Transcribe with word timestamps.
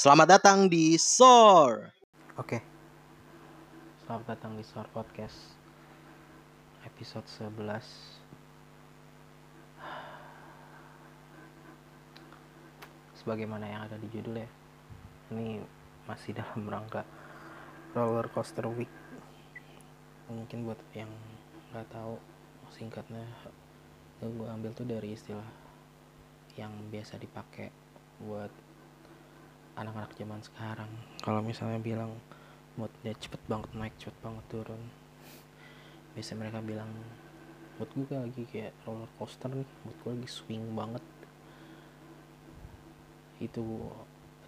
Selamat 0.00 0.40
datang 0.40 0.64
di 0.64 0.96
SOR. 0.96 1.84
Oke. 2.40 2.56
Selamat 4.00 4.32
datang 4.32 4.56
di 4.56 4.64
SOR 4.64 4.88
Podcast 4.88 5.36
episode 6.88 7.28
11. 7.28 7.84
Sebagaimana 13.12 13.68
yang 13.68 13.84
ada 13.84 14.00
di 14.00 14.08
judul 14.08 14.40
ya. 14.40 14.48
Ini 15.36 15.60
masih 16.08 16.32
dalam 16.32 16.64
rangka 16.64 17.04
roller 17.92 18.32
coaster 18.32 18.64
week. 18.72 18.88
Mungkin 20.32 20.64
buat 20.64 20.80
yang 20.96 21.12
nggak 21.76 21.92
tahu 21.92 22.16
singkatnya 22.72 23.28
gue 24.24 24.48
ambil 24.48 24.72
tuh 24.72 24.88
dari 24.88 25.12
istilah 25.12 25.44
yang 26.56 26.72
biasa 26.88 27.20
dipakai 27.20 27.68
buat 28.24 28.69
anak-anak 29.80 30.12
zaman 30.12 30.40
sekarang. 30.44 30.92
Kalau 31.24 31.40
misalnya 31.40 31.80
bilang 31.80 32.12
moodnya 32.76 33.16
cepet 33.16 33.40
banget 33.48 33.70
naik 33.74 33.96
cepet 33.98 34.16
banget 34.20 34.44
turun 34.52 34.82
biasa 36.10 36.34
mereka 36.34 36.58
bilang 36.62 36.90
mood 37.78 37.90
gue 37.94 38.12
lagi 38.12 38.42
kayak 38.50 38.74
roller 38.84 39.08
coaster 39.16 39.48
nih 39.48 39.68
mood 39.86 39.96
gue 40.04 40.12
lagi 40.20 40.28
swing 40.28 40.64
banget. 40.76 41.04
Itu 43.40 43.88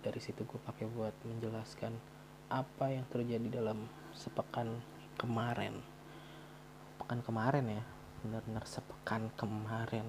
dari 0.05 0.21
situ 0.21 0.45
gue 0.45 0.61
pakai 0.69 0.85
buat 0.91 1.15
menjelaskan 1.25 1.95
apa 2.53 2.93
yang 2.93 3.07
terjadi 3.09 3.63
dalam 3.63 3.89
sepekan 4.13 4.69
kemarin. 5.17 5.81
Pekan 7.01 7.25
kemarin 7.25 7.81
ya 7.81 7.83
benar-benar 8.23 8.65
sepekan 8.69 9.33
kemarin 9.35 10.07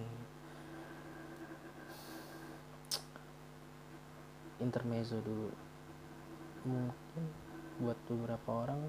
intermezzo 4.64 5.20
dulu. 5.20 5.52
Mungkin 6.64 7.24
buat 7.84 8.00
beberapa 8.08 8.50
orang 8.64 8.88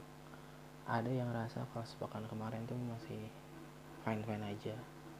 ada 0.87 1.09
yang 1.11 1.33
rasa 1.33 1.67
kalau 1.73 1.83
sepekan 1.83 2.25
kemarin 2.31 2.63
tuh 2.69 2.77
masih 2.77 3.19
fine 4.05 4.23
fine 4.23 4.45
aja 4.45 4.77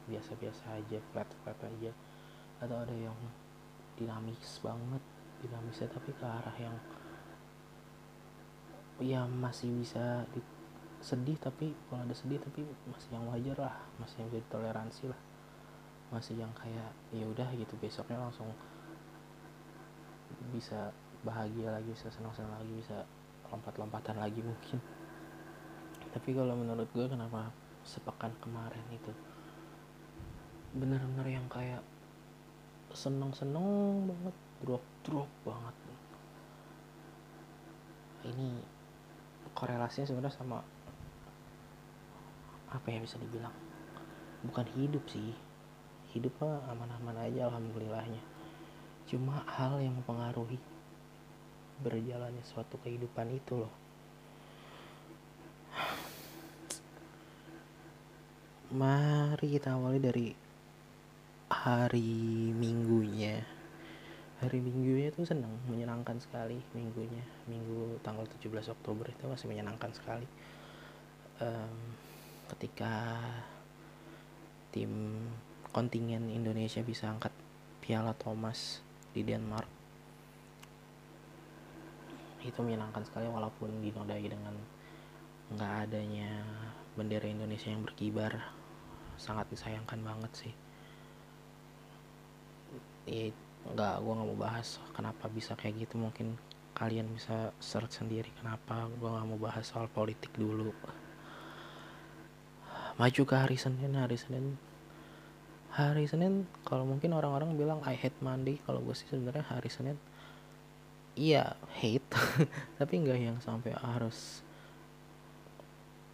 biasa-biasa 0.07 0.79
aja 0.79 0.99
flat 1.11 1.29
flat 1.43 1.59
aja. 1.67 1.91
Atau 2.63 2.77
ada 2.79 2.95
yang 2.95 3.17
dinamis 3.99 4.63
banget 4.63 5.03
dinamisnya 5.43 5.91
tapi 5.91 6.11
ke 6.15 6.25
arah 6.25 6.57
yang 6.57 6.77
ya 9.03 9.27
masih 9.27 9.75
bisa 9.75 10.23
di, 10.31 10.39
sedih 11.03 11.37
tapi 11.37 11.75
kalau 11.91 12.07
ada 12.07 12.15
sedih 12.15 12.39
tapi 12.39 12.63
masih 12.87 13.11
yang 13.11 13.27
wajar 13.27 13.59
lah 13.59 13.77
masih 13.99 14.23
yang 14.23 14.29
bisa 14.31 14.41
ditoleransi 14.47 15.05
lah. 15.11 15.21
Masih 16.13 16.39
yang 16.39 16.53
kayak 16.55 16.95
ya 17.11 17.27
udah 17.27 17.49
gitu 17.59 17.75
besoknya 17.81 18.21
langsung 18.21 18.53
bisa 20.53 20.93
bahagia 21.25 21.73
lagi 21.73 21.89
bisa 21.89 22.13
senang-senang 22.13 22.53
lagi 22.61 22.73
bisa 22.77 23.03
lompat-lompatan 23.49 24.21
lagi 24.21 24.45
mungkin. 24.45 24.79
Tapi 26.13 26.31
kalau 26.37 26.55
menurut 26.55 26.87
gue 26.93 27.07
kenapa 27.09 27.51
sepekan 27.83 28.31
kemarin 28.39 28.85
itu 28.93 29.13
bener-bener 30.75 31.39
yang 31.39 31.47
kayak 31.47 31.81
seneng-seneng 32.91 34.07
banget 34.11 34.37
drop-drop 34.63 35.31
banget. 35.47 35.77
Ini 38.25 38.49
korelasinya 39.53 40.09
sebenarnya 40.09 40.35
sama 40.35 40.59
apa 42.75 42.87
ya 42.91 42.99
bisa 42.99 43.21
dibilang? 43.21 43.55
Bukan 44.45 44.67
hidup 44.77 45.05
sih. 45.09 45.35
Hidup 46.15 46.31
mah 46.39 46.63
aman-aman 46.71 47.27
aja 47.27 47.51
alhamdulillahnya 47.51 48.34
cuma 49.05 49.45
hal 49.45 49.81
yang 49.85 49.97
mempengaruhi 50.01 50.57
berjalannya 51.81 52.45
suatu 52.47 52.79
kehidupan 52.81 53.35
itu 53.35 53.61
loh. 53.61 53.73
Mari 58.75 59.55
kita 59.55 59.79
awali 59.79 59.99
dari 60.03 60.27
hari 61.51 62.51
minggunya. 62.51 63.43
Hari 64.43 64.59
minggunya 64.59 65.15
itu 65.15 65.23
senang 65.23 65.55
menyenangkan 65.71 66.19
sekali 66.19 66.59
minggunya. 66.75 67.23
Minggu 67.47 68.03
tanggal 68.03 68.27
17 68.27 68.75
Oktober 68.75 69.07
itu 69.09 69.25
masih 69.31 69.47
menyenangkan 69.47 69.95
sekali. 69.95 70.27
Um, 71.39 71.97
ketika 72.55 73.23
tim 74.75 75.23
kontingen 75.71 76.31
Indonesia 76.31 76.83
bisa 76.83 77.11
angkat 77.11 77.31
Piala 77.83 78.15
Thomas 78.15 78.84
di 79.15 79.23
Denmark. 79.23 79.71
Itu 82.43 82.61
menyenangkan 82.61 83.07
sekali 83.07 83.31
walaupun 83.31 83.81
dinodai 83.81 84.27
dengan 84.27 84.53
nggak 85.55 85.73
adanya 85.89 86.43
bendera 86.99 87.31
Indonesia 87.31 87.71
yang 87.71 87.87
berkibar. 87.87 88.37
Sangat 89.15 89.47
disayangkan 89.55 90.03
banget 90.03 90.33
sih. 90.35 90.55
Ya 93.07 93.31
nggak 93.65 93.95
gue 94.05 94.13
nggak 94.13 94.29
mau 94.29 94.39
bahas 94.51 94.83
kenapa 94.93 95.31
bisa 95.31 95.55
kayak 95.55 95.87
gitu. 95.87 95.97
Mungkin 95.97 96.35
kalian 96.75 97.07
bisa 97.15 97.55
search 97.63 98.03
sendiri 98.03 98.35
kenapa 98.43 98.91
gue 98.91 99.09
nggak 99.09 99.27
mau 99.31 99.39
bahas 99.39 99.65
soal 99.65 99.87
politik 99.87 100.35
dulu. 100.35 100.75
Maju 102.95 103.23
ke 103.27 103.35
hari 103.35 103.57
Senin 103.57 103.95
hari 103.95 104.19
Senin 104.19 104.74
hari 105.75 106.07
Senin 106.07 106.47
kalau 106.63 106.87
mungkin 106.87 107.11
orang-orang 107.11 107.59
bilang 107.59 107.83
I 107.83 107.99
hate 107.99 108.17
Monday. 108.23 108.63
Kalau 108.63 108.79
gue 108.79 108.95
sih 108.95 109.11
sebenarnya 109.11 109.43
hari 109.43 109.67
Senin 109.67 109.99
iya 111.19 111.59
hate. 111.83 112.07
Tapi 112.79 112.93
nggak 113.03 113.19
yang 113.19 113.39
sampai 113.43 113.75
harus 113.75 114.43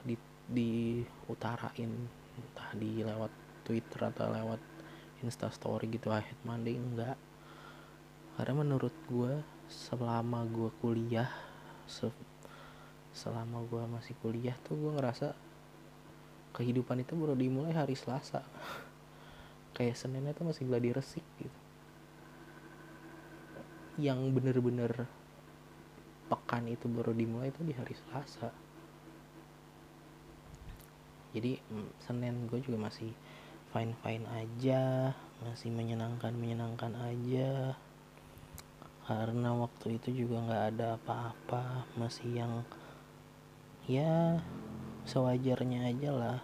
di 0.05 0.17
diutarain 0.51 1.93
entah 2.41 2.71
di 2.73 3.05
lewat 3.05 3.31
Twitter 3.69 4.01
atau 4.09 4.33
lewat 4.33 4.61
Insta 5.21 5.53
Story 5.53 5.93
gitu 5.93 6.09
I 6.09 6.25
hate 6.25 6.45
Monday. 6.49 6.81
Enggak 6.81 7.21
karena 8.41 8.57
menurut 8.57 8.97
gue 9.13 9.45
selama 9.69 10.49
gue 10.49 10.73
kuliah 10.81 11.29
se 11.85 12.09
selama 13.13 13.61
gue 13.69 13.85
masih 13.85 14.17
kuliah 14.25 14.57
tuh 14.65 14.81
gue 14.81 14.97
ngerasa 14.97 15.37
kehidupan 16.57 17.05
itu 17.05 17.13
baru 17.21 17.37
dimulai 17.37 17.77
hari 17.77 17.93
Selasa 17.93 18.41
kayak 19.81 19.97
Seninnya 19.97 20.37
tuh 20.37 20.45
masih 20.45 20.69
gladi 20.69 20.93
resik 20.93 21.25
gitu. 21.41 21.59
Yang 23.97 24.29
bener-bener 24.37 25.09
pekan 26.29 26.69
itu 26.69 26.85
baru 26.85 27.17
dimulai 27.17 27.49
itu 27.49 27.65
di 27.65 27.73
hari 27.73 27.97
Selasa. 27.97 28.53
Jadi 31.33 31.57
Senin 31.97 32.45
gue 32.45 32.61
juga 32.61 32.77
masih 32.77 33.09
fine 33.73 33.97
fine 34.05 34.27
aja 34.29 35.15
masih 35.41 35.73
menyenangkan 35.73 36.37
menyenangkan 36.37 36.93
aja. 37.01 37.73
Karena 39.09 39.57
waktu 39.57 39.97
itu 39.97 40.13
juga 40.13 40.45
nggak 40.45 40.65
ada 40.77 41.01
apa-apa 41.01 41.89
masih 41.97 42.37
yang 42.37 42.69
ya 43.89 44.45
sewajarnya 45.09 45.89
aja 45.89 46.11
lah. 46.13 46.39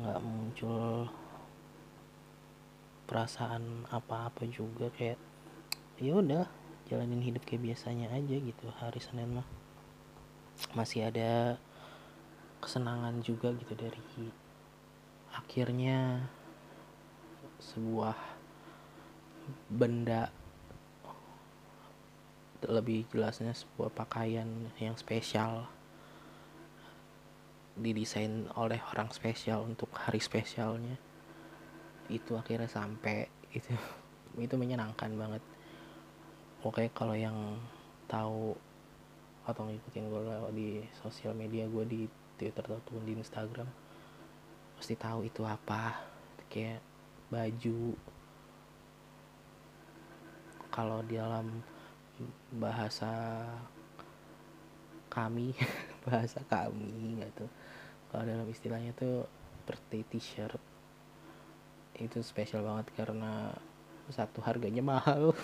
Nggak 0.00 0.20
muncul 0.24 1.12
perasaan 3.12 3.84
apa-apa 3.92 4.48
juga 4.48 4.88
kayak 4.96 5.20
ya 6.00 6.16
udah 6.16 6.48
jalanin 6.88 7.20
hidup 7.20 7.44
kayak 7.44 7.68
biasanya 7.68 8.08
aja 8.08 8.40
gitu 8.40 8.72
hari 8.80 9.04
Senin 9.04 9.36
mah. 9.36 9.48
Masih 10.72 11.12
ada 11.12 11.60
kesenangan 12.64 13.20
juga 13.20 13.52
gitu 13.52 13.76
dari 13.76 14.00
akhirnya 15.36 16.24
sebuah 17.60 18.16
benda 19.68 20.32
lebih 22.64 23.04
jelasnya 23.12 23.52
sebuah 23.52 23.92
pakaian 23.92 24.72
yang 24.80 24.96
spesial 24.96 25.68
didesain 27.76 28.48
oleh 28.56 28.80
orang 28.96 29.12
spesial 29.12 29.68
untuk 29.68 29.92
hari 29.92 30.22
spesialnya 30.22 30.96
itu 32.08 32.34
akhirnya 32.34 32.70
sampai 32.70 33.28
itu 33.52 33.70
itu 34.46 34.54
menyenangkan 34.56 35.12
banget. 35.14 35.42
Oke 36.62 36.88
kalau 36.94 37.14
yang 37.14 37.58
tahu 38.06 38.54
atau 39.42 39.66
ngikutin 39.66 40.06
gue 40.06 40.22
di 40.54 40.68
sosial 41.02 41.34
media 41.34 41.66
gue 41.66 41.84
di 41.86 42.06
Twitter 42.38 42.62
ataupun 42.62 43.02
di 43.02 43.18
Instagram 43.18 43.66
pasti 44.78 44.94
tahu 44.98 45.26
itu 45.26 45.42
apa. 45.46 45.98
Kayak 46.50 46.82
baju. 47.30 47.94
Kalau 50.72 51.04
di 51.04 51.20
dalam 51.20 51.60
bahasa 52.56 53.44
kami 55.12 55.52
bahasa 56.08 56.40
kami 56.48 57.20
gitu 57.20 57.44
kalau 58.08 58.24
dalam 58.24 58.48
istilahnya 58.48 58.96
tuh 58.96 59.28
seperti 59.62 60.08
t-shirt 60.08 60.71
itu 62.00 62.24
spesial 62.24 62.64
banget 62.64 62.88
karena 62.96 63.52
satu 64.08 64.40
harganya 64.40 64.80
mahal. 64.80 65.32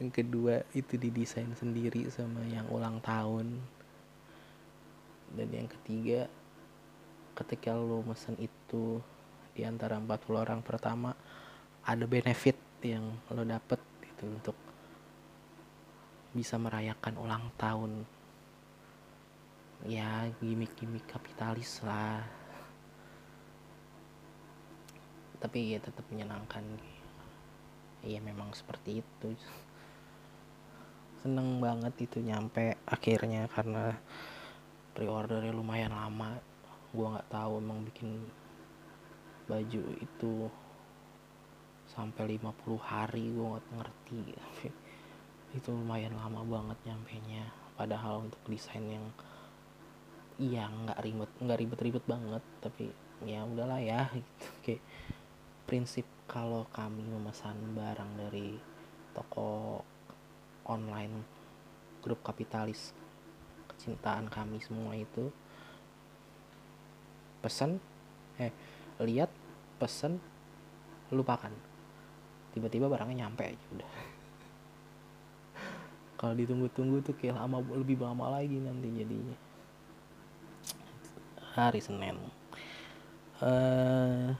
Yang 0.00 0.24
kedua 0.24 0.64
itu 0.72 0.96
didesain 0.96 1.52
sendiri 1.52 2.08
sama 2.08 2.40
yang 2.48 2.64
ulang 2.72 3.04
tahun. 3.04 3.60
Dan 5.30 5.48
yang 5.52 5.68
ketiga 5.68 6.26
ketika 7.36 7.76
lo 7.76 8.00
mesen 8.02 8.34
itu 8.40 8.98
di 9.52 9.62
antara 9.62 10.00
40 10.00 10.40
orang 10.40 10.60
pertama 10.64 11.12
ada 11.84 12.04
benefit 12.08 12.56
yang 12.80 13.12
lo 13.28 13.44
dapet 13.44 13.78
itu 14.02 14.24
untuk 14.24 14.56
bisa 16.32 16.56
merayakan 16.56 17.14
ulang 17.20 17.44
tahun. 17.60 18.08
Ya 19.84 20.32
gimmick-gimmick 20.40 21.04
kapitalis 21.12 21.84
lah 21.84 22.39
tapi 25.40 25.74
ya 25.74 25.80
tetap 25.80 26.04
menyenangkan. 26.12 26.62
Iya 28.04 28.20
memang 28.20 28.52
seperti 28.52 29.00
itu. 29.00 29.28
Seneng 31.20 31.60
banget 31.60 31.96
itu 32.00 32.20
nyampe 32.20 32.76
akhirnya 32.84 33.48
karena 33.48 33.96
pre-ordernya 34.92 35.52
lumayan 35.56 35.96
lama. 35.96 36.36
Gua 36.92 37.16
nggak 37.16 37.30
tahu 37.32 37.52
emang 37.60 37.80
bikin 37.88 38.20
baju 39.48 39.82
itu 39.98 40.34
sampai 41.90 42.38
50 42.38 42.78
hari 42.78 43.32
gua 43.32 43.56
nggak 43.56 43.66
ngerti. 43.80 44.22
Itu 45.58 45.74
lumayan 45.74 46.14
lama 46.14 46.46
banget 46.46 46.78
nyampe 46.86 47.18
nya 47.26 47.50
padahal 47.74 48.30
untuk 48.30 48.38
desain 48.46 48.86
yang 48.86 49.06
iya 50.38 50.70
nggak 50.70 51.02
ribet 51.02 51.30
nggak 51.42 51.58
ribet-ribet 51.58 52.04
banget. 52.06 52.42
Tapi 52.62 52.86
ya 53.26 53.42
udahlah 53.44 53.82
ya 53.82 54.06
gitu. 54.14 54.46
Kayak 54.62 54.82
prinsip 55.70 56.02
kalau 56.26 56.66
kami 56.74 57.06
memesan 57.06 57.54
barang 57.78 58.18
dari 58.18 58.58
toko 59.14 59.78
online 60.66 61.22
grup 62.02 62.26
kapitalis 62.26 62.90
kecintaan 63.70 64.26
kami 64.26 64.58
semua 64.58 64.98
itu 64.98 65.30
pesan 67.38 67.78
eh 68.42 68.50
lihat 68.98 69.30
pesan 69.78 70.18
lupakan. 71.14 71.54
Tiba-tiba 72.50 72.90
barangnya 72.90 73.30
nyampe 73.30 73.46
aja 73.46 73.66
udah. 73.70 73.90
Kalau 76.18 76.34
ditunggu-tunggu 76.34 76.98
tuh 77.06 77.14
kayak 77.14 77.38
lama 77.38 77.62
lebih 77.78 78.02
lama 78.02 78.42
lagi 78.42 78.58
nanti 78.58 78.90
jadinya. 78.90 79.38
Hari 81.54 81.78
Senin. 81.78 82.18
Uh, 83.38 84.34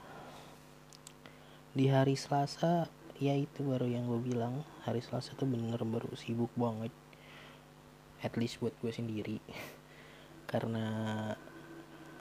di 1.71 1.87
hari 1.87 2.19
Selasa 2.19 2.91
ya 3.15 3.31
itu 3.31 3.63
baru 3.63 3.87
yang 3.87 4.03
gue 4.03 4.19
bilang 4.19 4.67
hari 4.83 4.99
Selasa 4.99 5.31
tuh 5.39 5.47
bener 5.47 5.79
baru 5.79 6.11
sibuk 6.19 6.51
banget. 6.59 6.91
At 8.19 8.35
least 8.35 8.59
buat 8.59 8.75
gue 8.83 8.91
sendiri. 8.91 9.39
Karena 10.51 10.85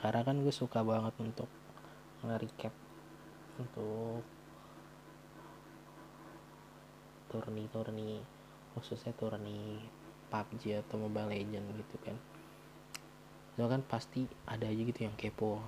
karena 0.01 0.23
kan 0.25 0.41
gue 0.41 0.55
suka 0.55 0.81
banget 0.81 1.13
untuk 1.21 1.51
nge-recap 2.25 2.73
untuk 3.61 4.25
turni-turni 7.29 8.25
khususnya 8.73 9.13
turni 9.13 9.77
PUBG 10.33 10.81
atau 10.81 10.97
Mobile 10.97 11.37
Legend 11.37 11.67
gitu 11.75 11.97
kan. 12.01 12.17
Itu 13.59 13.67
kan 13.67 13.83
pasti 13.85 14.25
ada 14.47 14.71
aja 14.71 14.79
gitu 14.79 15.05
yang 15.05 15.17
kepo 15.19 15.59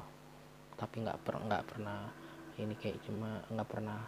tapi 0.81 1.05
nggak 1.05 1.21
per 1.21 1.37
nggak 1.45 1.65
pernah 1.69 2.22
ini 2.61 2.77
kayak 2.77 3.01
cuma 3.09 3.41
nggak 3.49 3.69
pernah 3.69 4.01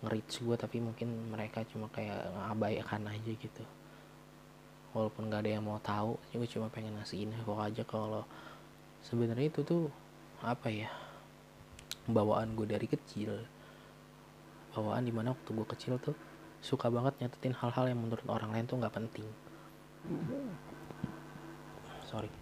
nge-reach 0.00 0.40
gue 0.40 0.56
tapi 0.56 0.80
mungkin 0.80 1.28
mereka 1.28 1.60
cuma 1.68 1.86
kayak 1.92 2.32
ngabaikan 2.32 3.04
aja 3.04 3.32
gitu. 3.36 3.64
Walaupun 4.90 5.30
gak 5.30 5.46
ada 5.46 5.50
yang 5.54 5.62
mau 5.62 5.78
tahu 5.78 6.18
gue 6.34 6.48
cuma 6.50 6.66
pengen 6.72 6.98
ngasih 6.98 7.22
info 7.22 7.54
aja 7.60 7.86
kalau 7.86 8.26
sebenarnya 9.06 9.46
itu 9.52 9.62
tuh 9.62 9.86
apa 10.42 10.66
ya 10.72 10.90
bawaan 12.08 12.56
gue 12.56 12.66
dari 12.66 12.88
kecil. 12.88 13.44
Bawaan 14.72 15.04
di 15.04 15.12
mana 15.12 15.36
waktu 15.36 15.50
gue 15.52 15.66
kecil 15.76 16.00
tuh 16.00 16.16
suka 16.64 16.88
banget 16.88 17.16
nyatetin 17.20 17.56
hal-hal 17.56 17.92
yang 17.92 18.00
menurut 18.00 18.24
orang 18.26 18.50
lain 18.56 18.64
tuh 18.64 18.80
nggak 18.80 18.96
penting. 18.96 19.28
Sorry. 22.08 22.32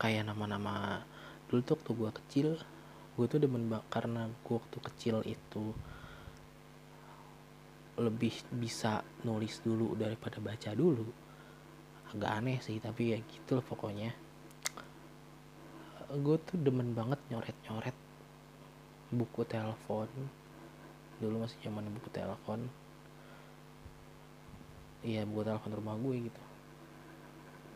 Kayak 0.00 0.32
nama-nama 0.32 1.06
dulu 1.52 1.60
tuh 1.60 1.76
waktu 1.76 1.92
gue 1.92 2.10
kecil 2.24 2.48
gue 3.12 3.26
tuh 3.28 3.36
demen 3.36 3.68
banget 3.68 3.86
karena 3.92 4.24
gue 4.24 4.56
waktu 4.56 4.78
kecil 4.80 5.20
itu 5.28 5.76
lebih 8.00 8.32
bisa 8.56 9.04
nulis 9.28 9.60
dulu 9.60 9.92
daripada 9.92 10.40
baca 10.40 10.72
dulu. 10.72 11.04
Agak 12.12 12.32
aneh 12.40 12.58
sih 12.64 12.80
tapi 12.80 13.12
ya 13.12 13.18
gitu 13.20 13.60
loh 13.60 13.64
pokoknya. 13.64 14.16
Gue 16.12 16.36
tuh 16.40 16.56
demen 16.56 16.96
banget 16.96 17.20
nyoret-nyoret 17.28 17.96
buku 19.12 19.44
telepon. 19.44 20.08
Dulu 21.20 21.44
masih 21.44 21.60
zaman 21.60 21.84
buku 21.92 22.08
telepon. 22.08 22.64
Iya 25.04 25.28
buku 25.28 25.44
telepon 25.44 25.72
rumah 25.76 25.96
gue 26.00 26.32
gitu. 26.32 26.42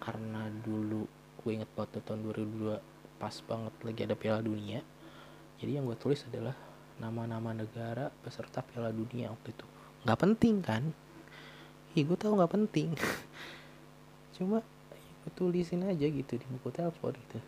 Karena 0.01 0.49
dulu 0.65 1.05
gue 1.45 1.51
inget 1.53 1.69
banget 1.77 2.01
tahun 2.09 2.25
2002 2.25 2.96
pas 3.17 3.33
banget 3.45 3.75
lagi 3.83 4.01
ada 4.05 4.17
piala 4.17 4.41
dunia. 4.45 4.81
Jadi 5.57 5.71
yang 5.81 5.89
gue 5.89 5.97
tulis 5.97 6.21
adalah 6.29 6.53
nama-nama 6.97 7.53
negara 7.53 8.13
peserta 8.25 8.61
piala 8.65 8.93
dunia 8.93 9.33
waktu 9.33 9.53
itu. 9.53 9.67
Nggak 10.05 10.21
penting 10.21 10.57
kan? 10.61 10.83
Iya 11.97 12.03
gue 12.13 12.17
tau 12.21 12.37
nggak 12.37 12.53
penting. 12.53 12.93
Cuma 14.37 14.61
gue 15.25 15.33
tulisin 15.33 15.89
aja 15.89 16.07
gitu 16.07 16.37
di 16.37 16.47
buku 16.47 16.69
telepon 16.73 17.17
gitu. 17.17 17.39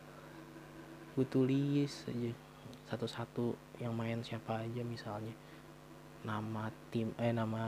Gue 1.17 1.27
tulis 1.29 1.93
aja. 2.09 2.33
Satu-satu 2.89 3.53
yang 3.85 3.93
main 3.93 4.25
siapa 4.25 4.65
aja 4.65 4.81
misalnya. 4.85 5.33
Nama 6.25 6.73
tim 6.89 7.13
eh 7.21 7.33
nama 7.33 7.65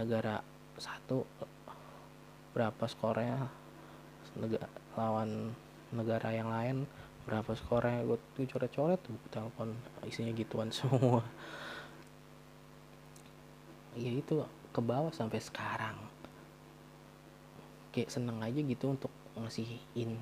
negara 0.00 0.40
satu 0.80 1.28
berapa 2.56 2.84
skornya 2.88 3.48
negara 4.36 4.68
lawan 4.96 5.52
negara 5.92 6.32
yang 6.32 6.48
lain 6.48 6.88
berapa 7.22 7.54
skornya 7.54 8.02
gue 8.02 8.18
tuh 8.34 8.50
coret-coret 8.50 8.98
buku 8.98 9.26
telepon 9.30 9.70
isinya 10.02 10.32
gituan 10.34 10.72
semua. 10.76 11.22
Ya 13.94 14.10
itu 14.10 14.42
ke 14.72 14.80
bawah 14.80 15.12
sampai 15.14 15.38
sekarang. 15.38 15.94
Kayak 17.92 18.10
seneng 18.10 18.40
aja 18.40 18.58
gitu 18.58 18.96
untuk 18.96 19.12
ngasihin. 19.36 20.16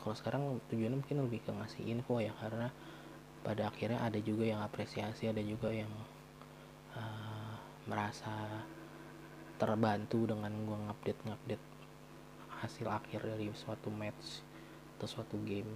Kalau 0.00 0.14
sekarang 0.14 0.42
tujuannya 0.70 1.02
mungkin 1.02 1.26
lebih 1.26 1.42
ke 1.42 1.50
ngasih 1.50 1.82
info 1.90 2.22
ya 2.22 2.30
karena 2.38 2.70
pada 3.42 3.70
akhirnya 3.70 4.02
ada 4.02 4.18
juga 4.22 4.46
yang 4.46 4.62
apresiasi 4.62 5.30
ada 5.30 5.42
juga 5.42 5.70
yang 5.70 5.90
uh, 6.94 7.54
merasa 7.86 8.30
terbantu 9.58 10.26
dengan 10.26 10.50
gue 10.50 10.78
ngupdate 10.86 11.20
ngupdate 11.26 11.66
hasil 12.62 12.86
akhir 12.90 13.20
dari 13.22 13.46
suatu 13.54 13.88
match 13.92 14.45
atau 14.96 15.04
suatu 15.04 15.36
game. 15.44 15.68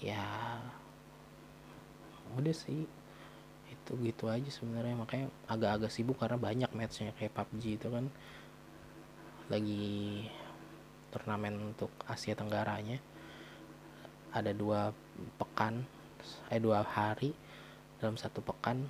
Ya 0.00 0.24
udah 2.32 2.56
sih. 2.56 2.88
Itu 3.68 4.00
gitu 4.00 4.32
aja 4.32 4.48
sebenarnya. 4.48 4.96
Makanya 4.96 5.28
agak-agak 5.44 5.92
sibuk 5.92 6.16
karena 6.16 6.40
banyak 6.40 6.72
matchnya 6.72 7.12
kayak 7.20 7.36
PUBG 7.36 7.64
itu 7.76 7.88
kan. 7.92 8.08
Lagi 9.52 10.24
turnamen 11.12 11.76
untuk 11.76 11.92
Asia 12.08 12.32
Tenggaranya. 12.32 12.96
Ada 14.32 14.56
dua 14.56 14.96
pekan 15.36 15.84
eh 16.52 16.60
dua 16.60 16.80
hari 16.80 17.36
dalam 18.00 18.16
satu 18.16 18.40
pekan. 18.40 18.88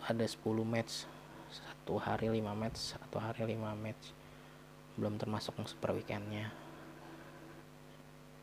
Ada 0.00 0.26
10 0.26 0.42
match 0.66 1.06
satu 1.50 2.00
hari 2.00 2.26
5 2.30 2.50
match 2.56 2.96
satu 2.96 3.22
hari 3.22 3.46
5 3.54 3.78
match 3.78 4.10
belum 4.96 5.18
termasuk 5.18 5.58
super 5.66 5.94
weekendnya. 5.94 6.50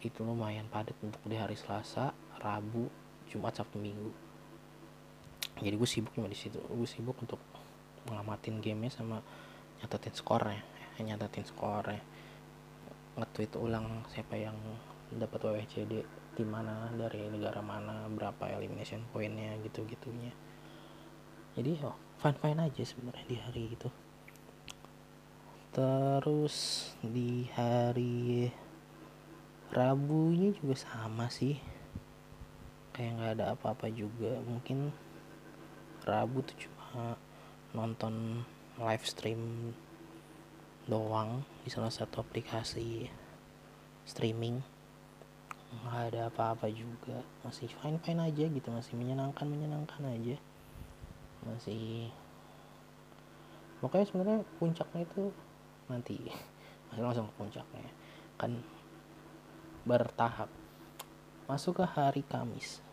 Itu 0.04 0.22
lumayan 0.24 0.70
padat 0.70 0.96
untuk 1.01 1.20
di 1.25 1.36
hari 1.36 1.58
Selasa 1.58 2.13
Rabu 2.39 2.88
Jumat 3.27 3.58
Sabtu 3.58 3.82
Minggu. 3.82 4.13
Jadi 5.58 5.74
gue 5.74 5.89
sibuk 5.89 6.13
cuma 6.13 6.30
di 6.30 6.38
situ. 6.38 6.62
Gue 6.62 6.86
sibuk 6.86 7.18
untuk 7.18 7.42
ngelamatin 8.08 8.62
gamenya 8.62 8.94
sama 8.94 9.20
nyatetin 9.82 10.13
skornya. 10.13 10.62
Ya, 10.96 11.13
nyatetin 11.13 11.44
skornya. 11.50 12.00
Nge-tweet 13.18 13.58
ulang 13.58 14.06
siapa 14.13 14.38
yang 14.38 14.56
dapat 15.18 15.39
WWCD 15.42 16.06
di 16.38 16.46
mana 16.46 16.94
dari 16.94 17.25
negara 17.34 17.66
mana 17.66 18.06
berapa 18.13 18.54
elimination 18.54 19.01
pointnya 19.10 19.58
gitu 19.66 19.82
gitunya 19.89 20.30
jadi 21.58 21.82
oh 21.82 21.98
fine 22.22 22.38
fine 22.38 22.62
aja 22.62 22.84
sebenarnya 22.86 23.25
di 23.25 23.38
hari 23.42 23.63
itu 23.74 23.89
terus 25.77 26.89
di 27.05 27.46
hari 27.53 28.50
Rabunya 29.69 30.50
juga 30.57 30.74
sama 30.74 31.29
sih. 31.29 31.53
Kayak 32.98 33.13
nggak 33.13 33.34
ada 33.38 33.46
apa-apa 33.53 33.86
juga. 33.93 34.41
Mungkin 34.41 34.89
Rabu 36.01 36.41
tuh 36.41 36.57
cuma 36.65 37.13
nonton 37.77 38.41
live 38.81 39.05
stream 39.05 39.69
doang 40.89 41.46
di 41.62 41.69
salah 41.69 41.93
satu 41.93 42.25
aplikasi 42.25 43.05
streaming. 44.01 44.57
Nggak 45.77 45.98
ada 46.10 46.22
apa-apa 46.34 46.74
juga. 46.74 47.22
Masih 47.46 47.69
fine 47.69 48.01
fine 48.01 48.24
aja 48.25 48.50
gitu. 48.50 48.74
Masih 48.74 48.98
menyenangkan 48.98 49.46
menyenangkan 49.46 50.10
aja. 50.10 50.41
Masih. 51.46 52.10
Pokoknya 53.77 54.10
sebenarnya 54.10 54.41
puncaknya 54.57 55.05
itu 55.05 55.29
nanti. 55.88 56.20
Masih 56.91 57.03
langsung 57.03 57.27
ke 57.27 57.34
puncaknya. 57.36 57.91
Kan 58.39 58.63
bertahap. 59.88 60.51
Masuk 61.48 61.79
ke 61.79 61.86
hari 61.88 62.24
Kamis. 62.27 62.84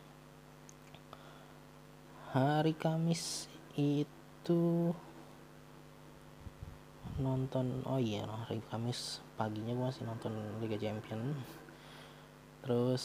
Hari 2.35 2.75
Kamis 2.75 3.47
itu 3.75 4.95
nonton 7.15 7.87
oh 7.87 8.03
iya 8.03 8.27
hari 8.27 8.59
Kamis 8.67 9.23
paginya 9.39 9.71
gue 9.71 9.87
masih 9.87 10.07
nonton 10.07 10.35
Liga 10.63 10.79
Champion. 10.79 11.35
Terus 12.63 13.05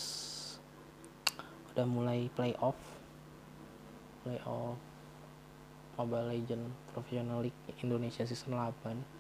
udah 1.73 1.85
mulai 1.85 2.29
playoff. 2.33 2.77
Playoff 4.25 4.77
Mobile 5.97 6.31
Legend 6.31 6.63
Professional 6.95 7.43
League 7.43 7.61
Indonesia 7.83 8.23
season 8.23 8.55
8 8.55 9.18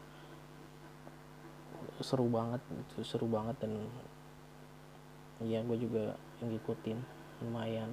seru 2.03 2.27
banget 2.27 2.61
itu 2.71 3.03
seru 3.05 3.27
banget 3.29 3.55
dan 3.61 3.73
iya 5.43 5.63
gue 5.63 5.77
juga 5.79 6.15
ngikutin 6.43 6.99
lumayan. 7.43 7.91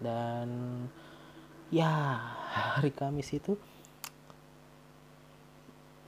Dan 0.00 0.48
ya 1.68 2.16
hari 2.50 2.90
Kamis 2.90 3.36
itu 3.36 3.54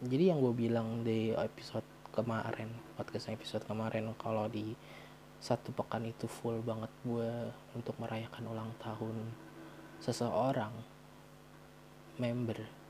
jadi 0.03 0.35
yang 0.35 0.43
gue 0.43 0.51
bilang 0.57 1.07
di 1.07 1.31
episode 1.37 1.87
kemarin 2.11 2.75
podcast 2.99 3.31
episode 3.31 3.63
kemarin 3.65 4.11
kalau 4.19 4.51
di 4.51 4.75
satu 5.39 5.71
pekan 5.71 6.07
itu 6.07 6.27
full 6.27 6.59
banget 6.63 6.91
gue 7.07 7.31
untuk 7.79 7.95
merayakan 8.03 8.51
ulang 8.51 8.71
tahun 8.83 9.15
seseorang 10.03 10.75
member 12.19 12.82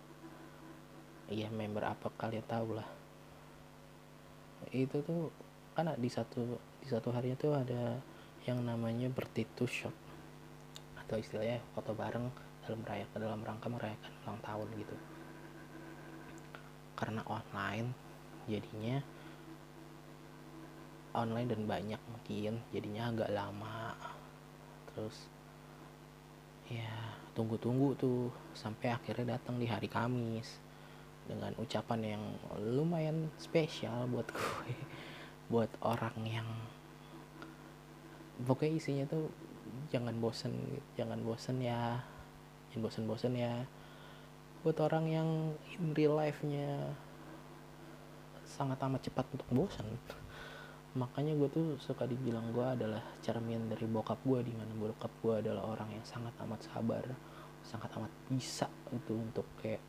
iya 1.32 1.48
member 1.48 1.88
apa 1.88 2.12
kalian 2.20 2.44
tahu 2.44 2.76
lah 2.76 2.88
itu 4.70 5.00
tuh 5.02 5.32
kan 5.72 5.88
di 5.96 6.08
satu 6.12 6.60
di 6.84 6.88
satu 6.88 7.08
harinya 7.10 7.36
tuh 7.36 7.52
ada 7.56 7.96
yang 8.44 8.60
namanya 8.62 9.08
bertitu 9.08 9.64
shot 9.64 9.94
atau 10.98 11.16
istilahnya 11.20 11.60
foto 11.74 11.92
bareng 11.92 12.26
dalam 12.62 12.78
merayakan 12.86 13.18
dalam 13.18 13.40
rangka 13.42 13.68
merayakan 13.68 14.12
ulang 14.22 14.40
tahun 14.42 14.68
gitu. 14.78 14.96
Karena 16.94 17.20
online 17.26 17.88
jadinya 18.46 18.96
online 21.12 21.48
dan 21.52 21.62
banyak 21.66 22.00
mungkin 22.06 22.62
jadinya 22.70 23.10
agak 23.10 23.30
lama. 23.34 23.92
Terus 24.92 25.16
ya 26.70 26.92
tunggu-tunggu 27.36 27.98
tuh 27.98 28.30
sampai 28.56 28.94
akhirnya 28.94 29.36
datang 29.36 29.58
di 29.58 29.66
hari 29.66 29.90
Kamis 29.90 30.71
dengan 31.26 31.54
ucapan 31.58 32.18
yang 32.18 32.24
lumayan 32.58 33.30
spesial 33.38 34.10
buat 34.10 34.26
gue 34.30 34.74
buat 35.52 35.70
orang 35.84 36.16
yang 36.24 36.48
pokoknya 38.42 38.74
isinya 38.78 39.04
tuh 39.06 39.30
jangan 39.92 40.16
bosen 40.18 40.54
jangan 40.98 41.20
bosen 41.22 41.60
ya 41.62 42.02
jangan 42.72 42.88
bosen-bosen 42.88 43.36
ya. 43.36 43.68
Buat 44.64 44.80
orang 44.88 45.04
yang 45.12 45.28
in 45.76 45.92
real 45.92 46.16
life-nya 46.16 46.96
sangat 48.48 48.80
amat 48.80 49.04
cepat 49.04 49.28
untuk 49.32 49.48
bosan 49.52 49.84
makanya 51.00 51.32
gue 51.36 51.48
tuh 51.48 51.66
suka 51.80 52.04
dibilang 52.04 52.52
gue 52.52 52.64
adalah 52.64 53.00
cermin 53.24 53.64
dari 53.72 53.88
bokap 53.88 54.20
gue 54.28 54.44
di 54.44 54.52
mana 54.52 54.68
bokap 54.76 55.08
gue 55.24 55.34
adalah 55.40 55.72
orang 55.72 55.88
yang 55.88 56.04
sangat 56.04 56.36
amat 56.44 56.60
sabar 56.68 57.00
sangat 57.64 57.88
amat 57.96 58.12
bisa 58.28 58.68
itu 58.92 59.16
untuk 59.16 59.48
kayak 59.56 59.80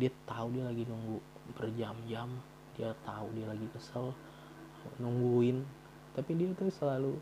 dia 0.00 0.10
tahu 0.24 0.56
dia 0.56 0.64
lagi 0.64 0.88
nunggu 0.88 1.20
berjam-jam 1.58 2.28
dia 2.76 2.96
tahu 3.04 3.28
dia 3.36 3.46
lagi 3.48 3.66
kesel 3.76 4.16
nungguin. 4.98 5.62
Tapi 6.12 6.30
dia 6.36 6.52
tuh 6.52 6.72
selalu 6.72 7.16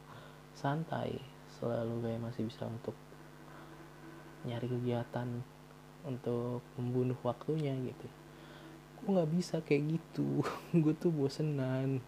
santai 0.57 1.19
selalu 1.61 2.01
kayak 2.03 2.21
masih 2.25 2.43
bisa 2.49 2.65
untuk 2.65 2.97
nyari 4.49 4.65
kegiatan 4.65 5.29
untuk 6.09 6.65
membunuh 6.81 7.19
waktunya 7.21 7.77
gitu. 7.77 8.07
Gue 9.01 9.09
nggak 9.13 9.31
bisa 9.31 9.57
kayak 9.61 9.99
gitu 9.99 10.41
gue 10.83 10.95
tuh 10.97 11.13
bosenan. 11.13 12.01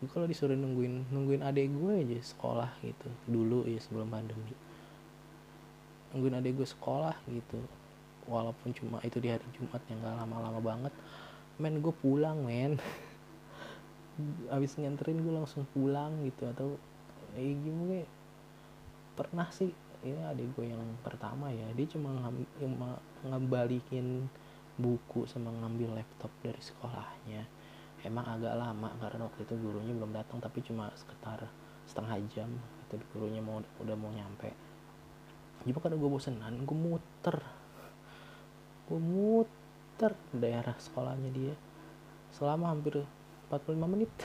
Gue 0.00 0.08
kalau 0.12 0.28
disuruh 0.28 0.56
nungguin 0.56 1.12
nungguin 1.12 1.44
adek 1.44 1.72
gue 1.72 1.92
aja 2.04 2.18
sekolah 2.20 2.70
gitu 2.80 3.08
dulu 3.28 3.68
ya 3.68 3.78
sebelum 3.82 4.08
pandemi. 4.08 4.56
Nungguin 6.14 6.40
adek 6.40 6.56
gue 6.56 6.68
sekolah 6.68 7.16
gitu 7.28 7.60
walaupun 8.26 8.74
cuma 8.74 8.98
itu 9.06 9.22
di 9.22 9.30
hari 9.30 9.46
Jumat 9.54 9.82
yang 9.90 10.02
gak 10.02 10.18
lama-lama 10.26 10.60
banget 10.62 10.92
men 11.56 11.80
gue 11.80 11.94
pulang 12.04 12.44
men. 12.44 12.76
Abis 14.54 14.76
nganterin 14.76 15.20
gue 15.24 15.32
langsung 15.32 15.64
pulang 15.72 16.24
gitu 16.24 16.48
atau 16.48 16.76
eh 17.36 17.52
gimana 17.52 18.04
pernah 19.16 19.48
sih 19.52 19.72
ini 20.04 20.20
adik 20.24 20.56
gue 20.56 20.72
yang 20.72 20.80
pertama 21.00 21.48
ya 21.48 21.64
dia 21.72 21.88
cuma 21.88 22.12
ngembalikin 23.24 24.28
buku 24.76 25.24
sama 25.24 25.48
ngambil 25.64 25.96
laptop 25.96 26.28
dari 26.44 26.60
sekolahnya. 26.60 27.42
Emang 28.04 28.28
agak 28.28 28.54
lama 28.54 28.92
karena 29.00 29.24
waktu 29.24 29.48
itu 29.48 29.54
gurunya 29.56 29.92
belum 29.96 30.12
datang 30.12 30.38
tapi 30.38 30.60
cuma 30.60 30.92
sekitar 30.92 31.48
setengah 31.88 32.20
jam 32.30 32.50
itu 32.86 33.00
gurunya 33.16 33.40
mau 33.40 33.64
udah 33.80 33.96
mau 33.96 34.12
nyampe. 34.12 34.52
Jadi 35.64 35.72
karena 35.72 35.96
gue 35.96 36.10
bosenan 36.12 36.54
gue 36.62 36.76
muter 36.76 37.36
gue 38.86 39.00
muter 39.02 40.14
daerah 40.30 40.74
sekolahnya 40.78 41.30
dia. 41.34 41.54
Selama 42.34 42.70
hampir 42.70 43.02
45 43.50 43.92
menit. 43.92 44.10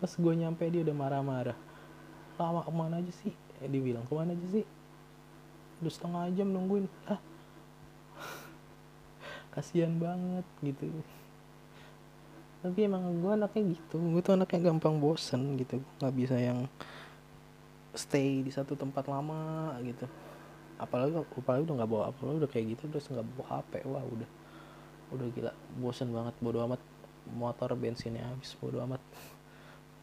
Pas 0.00 0.08
gue 0.08 0.34
nyampe 0.36 0.64
dia 0.72 0.80
udah 0.80 0.96
marah-marah. 0.96 1.58
Lama 2.40 2.64
ke 2.64 2.72
mana 2.72 3.04
aja 3.04 3.12
sih? 3.12 3.36
Eh, 3.60 3.68
dia 3.68 3.80
bilang 3.84 4.08
ke 4.08 4.12
mana 4.16 4.32
aja 4.32 4.46
sih? 4.48 4.64
Udah 5.84 5.92
setengah 5.92 6.32
jam 6.32 6.48
nungguin. 6.48 6.88
Ah 7.04 7.20
kasihan 9.52 9.92
banget 10.00 10.46
gitu. 10.64 10.88
Tapi 12.60 12.88
emang 12.88 13.04
gue 13.20 13.32
anaknya 13.32 13.76
gitu. 13.76 14.00
Gue 14.00 14.24
tuh 14.24 14.36
anaknya 14.36 14.72
gampang 14.72 14.96
bosen 14.96 15.60
gitu. 15.60 15.84
Nggak 16.00 16.14
bisa 16.16 16.36
yang 16.40 16.64
stay 17.92 18.40
di 18.46 18.54
satu 18.54 18.78
tempat 18.78 19.10
lama 19.10 19.74
gitu 19.82 20.06
apalagi 20.80 21.12
apalagi 21.20 21.68
udah 21.68 21.76
nggak 21.84 21.90
bawa 21.92 22.04
apalagi 22.08 22.36
udah 22.40 22.50
kayak 22.50 22.66
gitu 22.74 22.88
terus 22.88 23.06
nggak 23.12 23.26
bawa 23.36 23.60
hp 23.60 23.72
wah 23.84 24.04
udah. 24.04 24.30
Udah 25.10 25.26
gila 25.34 25.52
bosen 25.76 26.08
banget 26.10 26.34
bodo 26.40 26.64
amat. 26.64 26.80
Motor 27.30 27.76
bensinnya 27.76 28.24
habis 28.24 28.56
bodo 28.56 28.80
amat. 28.88 29.02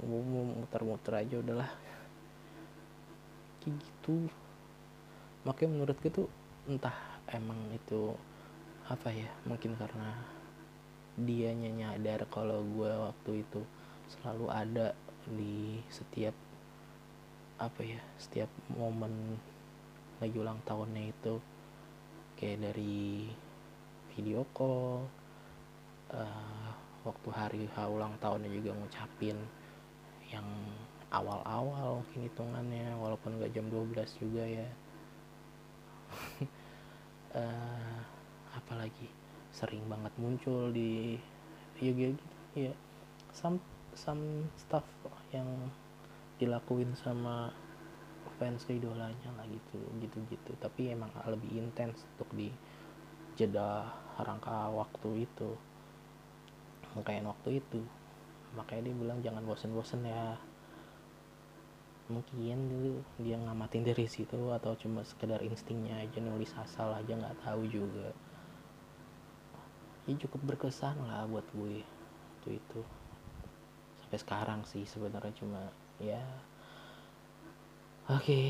Mau 0.06 0.22
muter-muter 0.22 1.26
aja 1.26 1.42
udahlah. 1.42 1.72
Kayak 3.66 3.82
gitu. 3.82 4.30
Makanya 5.44 5.70
menurut 5.74 5.98
gue 5.98 6.12
tuh 6.14 6.28
entah 6.70 6.94
emang 7.32 7.58
itu 7.72 8.16
apa 8.88 9.12
ya 9.12 9.28
mungkin 9.44 9.76
karena 9.76 10.16
dia 11.20 11.52
nyadar 11.52 12.24
kalau 12.32 12.64
gue 12.64 12.88
waktu 12.88 13.44
itu 13.44 13.60
selalu 14.08 14.48
ada 14.48 14.96
di 15.28 15.84
setiap 15.92 16.32
apa 17.60 17.82
ya 17.84 18.00
setiap 18.16 18.48
momen 18.78 19.36
lagi 20.18 20.36
ulang 20.38 20.60
tahunnya 20.66 21.04
itu. 21.14 21.36
Kayak 22.38 22.70
dari 22.70 23.30
video 24.14 24.46
call 24.54 25.06
uh, 26.14 26.70
waktu 27.06 27.30
hari 27.34 27.62
ulang 27.70 28.18
tahunnya 28.22 28.50
juga 28.50 28.74
ngucapin 28.78 29.38
yang 30.28 30.48
awal-awal 31.08 32.04
mungkin 32.04 32.28
hitungannya 32.28 32.92
walaupun 33.00 33.40
gak 33.40 33.54
jam 33.56 33.70
12 33.72 34.22
juga 34.22 34.44
ya. 34.44 34.70
Uh, 37.34 37.98
apalagi 38.60 39.08
sering 39.54 39.86
banget 39.88 40.14
muncul 40.18 40.70
di 40.74 41.18
ya 41.78 41.94
gitu 41.94 42.26
ya. 42.58 42.74
Some 43.34 43.62
some 43.94 44.50
stuff 44.58 44.86
yang 45.34 45.50
dilakuin 46.38 46.94
sama 46.98 47.50
fans 48.38 48.70
idolanya 48.70 49.30
lah 49.34 49.46
gitu 49.50 49.82
gitu 50.02 50.18
gitu 50.30 50.52
tapi 50.62 50.94
emang 50.94 51.10
lebih 51.26 51.58
intens 51.58 52.06
untuk 52.16 52.30
di 52.38 52.54
jeda 53.38 53.86
rangka 54.18 54.74
waktu 54.74 55.30
itu. 55.30 55.54
Rangkaian 56.98 57.30
waktu 57.30 57.62
itu. 57.62 57.86
Makanya 58.58 58.90
dia 58.90 58.96
bilang 58.98 59.20
jangan 59.22 59.46
bosen-bosen 59.46 60.02
ya. 60.02 60.42
Mungkin 62.10 62.58
dulu 62.72 63.04
dia 63.22 63.38
ngamatin 63.38 63.86
dari 63.86 64.10
situ 64.10 64.50
atau 64.50 64.74
cuma 64.80 65.06
sekedar 65.06 65.44
instingnya 65.46 66.02
aja 66.02 66.18
nulis 66.18 66.50
asal 66.58 66.98
aja 66.98 67.14
nggak 67.14 67.38
tahu 67.46 67.70
juga. 67.70 68.10
Ya 70.10 70.18
cukup 70.18 70.56
berkesan 70.56 70.98
lah 71.06 71.30
buat 71.30 71.46
gue 71.54 71.86
waktu 72.42 72.58
itu. 72.58 72.82
Sampai 74.02 74.18
sekarang 74.18 74.62
sih 74.66 74.88
sebenarnya 74.88 75.36
cuma 75.36 75.68
ya 76.00 76.24
oke. 78.08 78.24
Okay. 78.24 78.48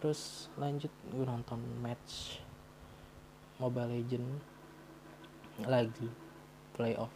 terus 0.00 0.48
lanjut 0.56 0.88
gue 1.12 1.24
nonton 1.28 1.60
match 1.84 2.40
Mobile 3.60 4.00
Legend 4.00 4.26
lagi. 5.68 6.08
Playoff. 6.72 7.12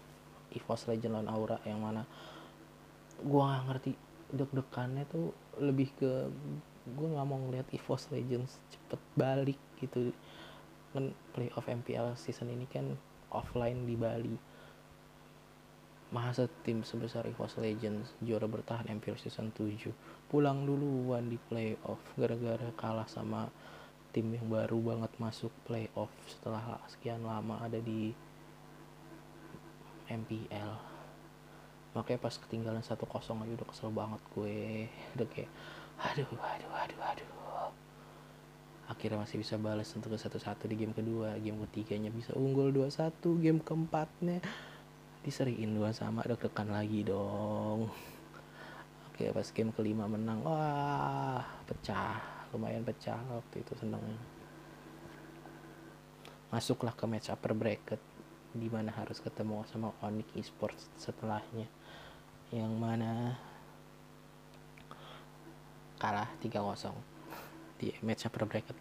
EVOS 0.55 0.87
Legend 0.91 1.19
lawan 1.19 1.31
Aura 1.31 1.59
yang 1.67 1.83
mana 1.83 2.07
gue 3.23 3.43
nggak 3.43 3.64
ngerti 3.71 3.91
deg-degannya 4.35 5.07
tuh 5.07 5.31
lebih 5.62 5.91
ke 5.95 6.11
gue 6.85 7.09
nggak 7.14 7.26
mau 7.26 7.38
ngeliat 7.38 7.71
EVOS 7.71 8.11
Legends 8.11 8.59
cepet 8.75 9.00
balik 9.14 9.61
gitu. 9.79 10.11
Kan 10.91 11.14
playoff 11.31 11.71
MPL 11.71 12.19
season 12.19 12.50
ini 12.50 12.67
kan 12.67 12.99
offline 13.31 13.87
di 13.87 13.95
Bali 13.95 14.53
masa 16.14 16.47
tim 16.62 16.87
sebesar 16.87 17.26
EVOS 17.26 17.59
Legends 17.59 18.14
juara 18.23 18.47
bertahan 18.47 18.87
MPL 18.87 19.18
season 19.18 19.50
7 19.50 19.90
pulang 20.30 20.62
duluan 20.62 21.26
di 21.26 21.42
playoff 21.50 21.99
gara-gara 22.14 22.71
kalah 22.78 23.11
sama 23.11 23.50
tim 24.14 24.30
yang 24.30 24.47
baru 24.47 24.78
banget 24.78 25.11
masuk 25.18 25.50
playoff 25.66 26.14
setelah 26.30 26.78
sekian 26.87 27.26
lama 27.26 27.59
ada 27.66 27.83
di 27.83 28.14
MPL 30.06 30.94
makanya 31.94 32.21
pas 32.26 32.35
ketinggalan 32.35 32.83
1-0 32.83 32.99
aja 33.06 33.52
udah 33.54 33.68
kesel 33.71 33.90
banget 33.94 34.21
gue. 34.35 34.90
Udah 35.14 35.26
kayak 35.30 35.50
aduh 35.94 36.26
aduh 36.26 36.73
aduh 36.75 37.00
aduh. 37.00 37.30
Akhirnya 38.90 39.23
masih 39.23 39.40
bisa 39.40 39.56
balas 39.56 39.88
untuk 39.97 40.12
satu-satu 40.12 40.68
di 40.68 40.76
game 40.76 40.92
kedua. 40.92 41.38
Game 41.38 41.62
ketiganya 41.71 42.11
bisa 42.11 42.35
unggul 42.35 42.75
2-1 42.75 43.14
game 43.40 43.62
keempatnya 43.62 44.42
diseriin 45.25 45.73
dua 45.73 45.90
sama 45.97 46.21
deg-degan 46.28 46.69
lagi 46.69 47.00
dong. 47.00 47.88
Oke 49.09 49.33
pas 49.33 49.49
game 49.49 49.73
kelima 49.73 50.04
menang 50.04 50.45
wah 50.45 51.40
pecah. 51.64 52.21
Lumayan 52.52 52.85
pecah 52.85 53.19
waktu 53.33 53.64
itu 53.64 53.73
senengnya 53.75 54.21
masuklah 56.54 56.95
ke 56.95 57.02
match 57.11 57.35
upper 57.35 57.50
bracket 57.50 57.99
di 58.54 58.71
mana 58.71 58.95
harus 58.95 59.19
ketemu 59.19 59.66
sama 59.66 59.90
Onyx 60.04 60.28
Esports 60.38 60.87
setelahnya. 60.95 61.66
Yang 62.54 62.73
mana 62.78 63.35
kalah 65.99 66.31
3-0 66.38 66.95
di 67.81 67.90
match 68.04 68.28
upper 68.31 68.47
bracket. 68.47 68.78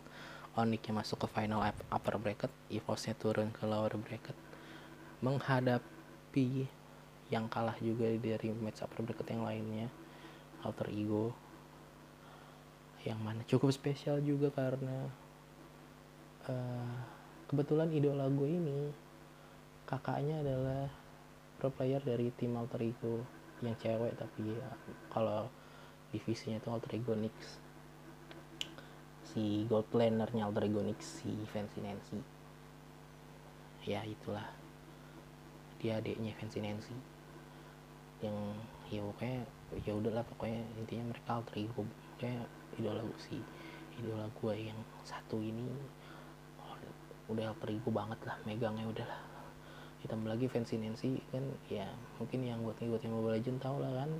Onyx 0.53 0.81
yang 0.85 1.01
masuk 1.01 1.25
ke 1.25 1.27
final 1.33 1.65
upper 1.65 2.21
bracket 2.21 2.53
EVOS 2.69 3.09
nya 3.09 3.15
turun 3.17 3.49
ke 3.49 3.65
lower 3.65 3.97
bracket. 3.97 4.37
Menghadap 5.25 5.81
tapi 6.33 6.65
yang 7.29 7.45
kalah 7.45 7.77
juga 7.77 8.09
dari 8.09 8.49
match 8.57 8.81
up 8.81 8.89
berdekat 8.97 9.37
yang 9.37 9.45
lainnya 9.45 9.85
alter 10.65 10.89
ego. 10.89 11.29
Yang 13.05 13.19
mana 13.21 13.45
cukup 13.45 13.69
spesial 13.69 14.17
juga 14.17 14.49
karena 14.49 15.13
uh, 16.49 16.97
kebetulan 17.45 17.93
idola 17.93 18.25
gue 18.33 18.49
ini 18.49 18.89
kakaknya 19.85 20.41
adalah 20.41 20.89
pro 21.61 21.69
player 21.69 22.01
dari 22.01 22.33
tim 22.33 22.57
alter 22.57 22.81
ego 22.81 23.21
yang 23.61 23.77
cewek 23.77 24.17
tapi 24.17 24.57
ya, 24.57 24.73
kalau 25.13 25.53
divisinya 26.09 26.57
itu 26.57 26.69
alter 26.73 26.97
ego 26.97 27.13
Nix 27.13 27.61
si 29.21 29.69
gold 29.69 29.85
planernya 29.93 30.49
alter 30.49 30.65
ego 30.65 30.81
Nix 30.81 31.21
si 31.21 31.29
Fancy 31.53 31.77
Nancy. 31.77 32.17
Ya 33.85 34.01
itulah 34.01 34.62
dia 35.83 35.99
adiknya 35.99 36.31
Fancy 36.39 36.63
Nancy. 36.63 36.95
Yang 38.23 38.37
ya 38.87 39.03
pokoknya 39.03 39.39
ya 39.83 39.91
udahlah 39.91 40.23
pokoknya 40.23 40.63
intinya 40.79 41.11
mereka 41.11 41.43
alter 41.43 41.59
ego. 41.59 41.83
Kayak 42.15 42.47
idola 42.79 43.03
sih 43.19 43.43
idola 43.99 44.25
gue 44.41 44.53
yang 44.57 44.79
satu 45.05 45.37
ini 45.37 45.69
udah 47.29 47.51
alter 47.51 47.69
ego 47.75 47.91
banget 47.91 48.17
lah 48.23 48.39
megangnya 48.47 48.87
udahlah. 48.87 49.19
Ditambah 49.99 50.31
lagi 50.31 50.47
Fancy 50.47 50.79
Nancy 50.79 51.19
kan 51.35 51.43
ya 51.67 51.91
mungkin 52.15 52.47
yang 52.47 52.63
buat 52.63 52.79
ngikutin 52.79 53.11
Mobile 53.11 53.35
Legend 53.35 53.59
tau 53.59 53.75
lah 53.83 53.91
kan. 53.91 54.11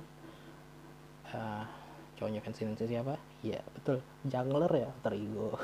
Uh, 1.34 1.64
cowoknya 2.20 2.44
Fancy 2.44 2.68
Nancy 2.68 2.84
siapa? 2.92 3.16
Ya 3.40 3.64
betul. 3.72 4.04
Jungler 4.28 4.68
ya 4.68 4.92
alter 4.92 5.16
ego. 5.16 5.56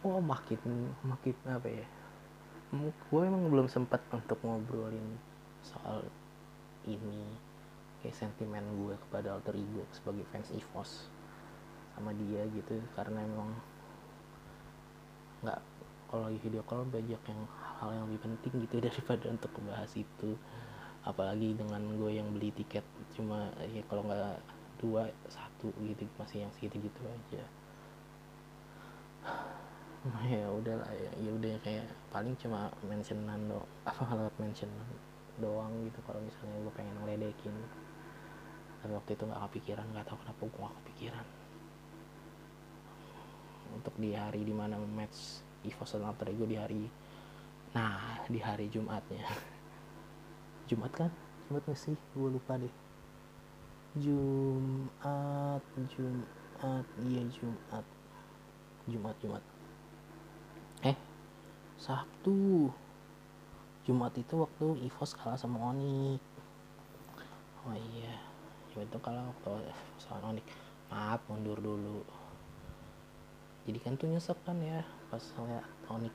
Oh 0.00 0.16
makin 0.16 0.56
makin 1.04 1.36
apa 1.44 1.68
ya 1.68 1.84
gue 2.70 3.22
emang 3.26 3.50
belum 3.50 3.66
sempat 3.66 3.98
untuk 4.14 4.38
ngobrolin 4.46 5.18
soal 5.66 6.06
ini 6.86 7.26
kayak 8.00 8.14
sentimen 8.14 8.62
gue 8.78 8.94
kepada 9.08 9.34
alter 9.34 9.58
ego 9.58 9.82
sebagai 9.90 10.22
fans 10.30 10.54
EVOS 10.54 11.10
sama 11.98 12.14
dia 12.14 12.46
gitu. 12.54 12.78
Karena 12.94 13.26
emang 13.26 13.50
nggak 15.42 15.60
kalau 16.10 16.30
lagi 16.30 16.38
video 16.42 16.62
call 16.62 16.86
banyak 16.86 17.18
yang 17.18 17.40
hal 17.82 17.90
yang 17.90 18.04
lebih 18.06 18.22
penting 18.22 18.54
gitu 18.66 18.76
daripada 18.86 19.26
untuk 19.26 19.50
membahas 19.58 19.90
itu. 19.98 20.38
Apalagi 21.02 21.58
dengan 21.58 21.82
gue 21.98 22.10
yang 22.14 22.30
beli 22.30 22.54
tiket 22.54 22.86
cuma 23.18 23.50
ya 23.66 23.82
kalau 23.90 24.06
nggak 24.06 24.38
dua 24.78 25.10
satu 25.26 25.74
gitu 25.84 26.08
masih 26.16 26.46
yang 26.48 26.52
segitu 26.56 26.88
gitu 26.88 27.00
aja 27.04 27.44
ya 30.32 30.48
udah 30.48 30.80
lah 30.80 30.92
ya, 30.96 31.12
ya 31.20 31.30
udah 31.36 31.54
kayak 31.60 31.84
paling 32.08 32.32
cuma 32.40 32.72
mentionan 32.88 33.36
do 33.52 33.60
apa 33.84 34.16
lewat 34.16 34.34
mention 34.40 34.70
doang 35.36 35.72
gitu. 35.84 36.00
Kalau 36.08 36.20
misalnya 36.24 36.56
gue 36.64 36.72
pengen 36.72 36.96
ngeledekin 37.04 37.56
tapi 38.80 38.96
waktu 38.96 39.12
itu 39.12 39.28
nggak 39.28 39.44
kepikiran 39.52 39.84
nggak 39.92 40.08
tahu 40.08 40.16
kenapa 40.24 40.40
gue 40.40 40.60
nggak 40.64 40.76
kepikiran. 40.80 41.26
Untuk 43.76 43.94
di 44.00 44.10
hari 44.16 44.40
di 44.40 44.54
mana 44.56 44.80
match 44.80 45.44
Evo 45.68 45.84
dan 45.84 46.08
Alter 46.08 46.32
di 46.32 46.56
hari 46.56 46.82
nah 47.76 48.24
di 48.24 48.40
hari 48.40 48.72
Jumatnya. 48.72 49.28
Jumat 50.72 50.92
kan? 50.96 51.12
Jumat 51.46 51.62
nggak 51.68 51.76
sih? 51.76 51.96
Gue 52.16 52.32
lupa 52.32 52.56
deh. 52.56 52.72
Jumat 54.00 55.60
Jumat 55.92 56.84
iya 57.04 57.22
Jumat. 57.28 57.84
Jumat 58.88 59.16
Jumat 59.20 59.44
Sabtu. 61.80 62.68
Jumat 63.88 64.12
itu 64.20 64.36
waktu 64.36 64.84
Evos 64.84 65.16
kalah 65.16 65.40
sama 65.40 65.72
Onik. 65.72 66.20
Oh 67.64 67.72
iya 67.72 68.20
Jumat 68.68 68.92
itu 68.92 69.00
kalah 69.00 69.24
waktu 69.24 69.64
Evos 69.64 70.02
sama 70.04 70.36
Onik. 70.36 70.44
Maaf 70.92 71.24
mundur 71.32 71.56
dulu. 71.56 72.04
Jadi 73.64 73.78
kan 73.80 73.96
tuh 73.96 74.12
nyesek 74.12 74.36
kan 74.44 74.60
ya 74.60 74.84
pas 75.08 75.24
lihat 75.24 75.64
Onik 75.88 76.12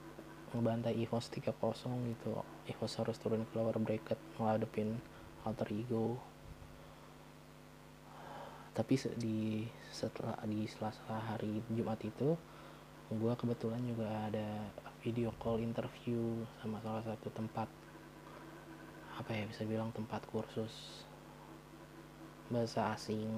ngebantai 0.54 1.02
Evos 1.02 1.34
3-0 1.34 1.50
gitu. 2.14 2.46
Evos 2.70 2.94
harus 3.02 3.18
turun 3.18 3.50
ke 3.50 3.58
lower 3.58 3.82
bracket 3.82 4.22
ngadepin 4.38 5.02
alter 5.42 5.66
ego. 5.74 6.22
Tapi 8.78 8.94
di 9.18 9.66
setelah 9.90 10.38
di 10.46 10.70
selasa 10.70 11.16
hari 11.34 11.58
Jumat 11.74 11.98
itu 12.06 12.38
gue 13.06 13.34
kebetulan 13.38 13.86
juga 13.86 14.10
ada 14.26 14.66
video 15.06 15.30
call 15.38 15.62
interview 15.62 16.42
sama 16.58 16.82
salah 16.82 17.06
satu 17.06 17.30
tempat 17.30 17.70
apa 19.16 19.30
ya 19.30 19.46
bisa 19.46 19.62
bilang 19.62 19.94
tempat 19.94 20.26
kursus 20.34 21.06
bahasa 22.50 22.98
asing 22.98 23.30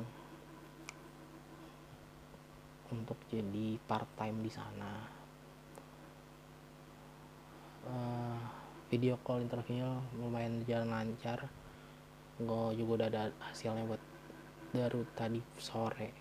untuk 2.88 3.20
jadi 3.28 3.76
part 3.84 4.08
time 4.16 4.40
di 4.40 4.52
sana. 4.52 4.92
Uh, 7.88 8.40
video 8.88 9.20
call 9.24 9.44
interviewnya 9.44 10.00
lumayan 10.16 10.64
jalan 10.64 10.92
lancar. 10.92 11.44
Gue 12.40 12.80
juga 12.80 13.04
udah 13.04 13.08
ada 13.12 13.24
hasilnya 13.52 13.84
buat 13.84 14.00
baru 14.72 15.08
tadi 15.16 15.40
sore 15.56 16.12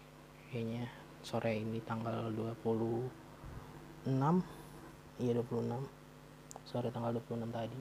kayaknya 0.49 0.87
sore 1.19 1.59
ini 1.59 1.83
tanggal 1.83 2.31
20 2.31 2.63
6 2.63 3.26
iya 4.07 5.35
26 5.35 5.83
sore 6.63 6.95
tanggal 6.95 7.11
26 7.19 7.43
tadi. 7.51 7.81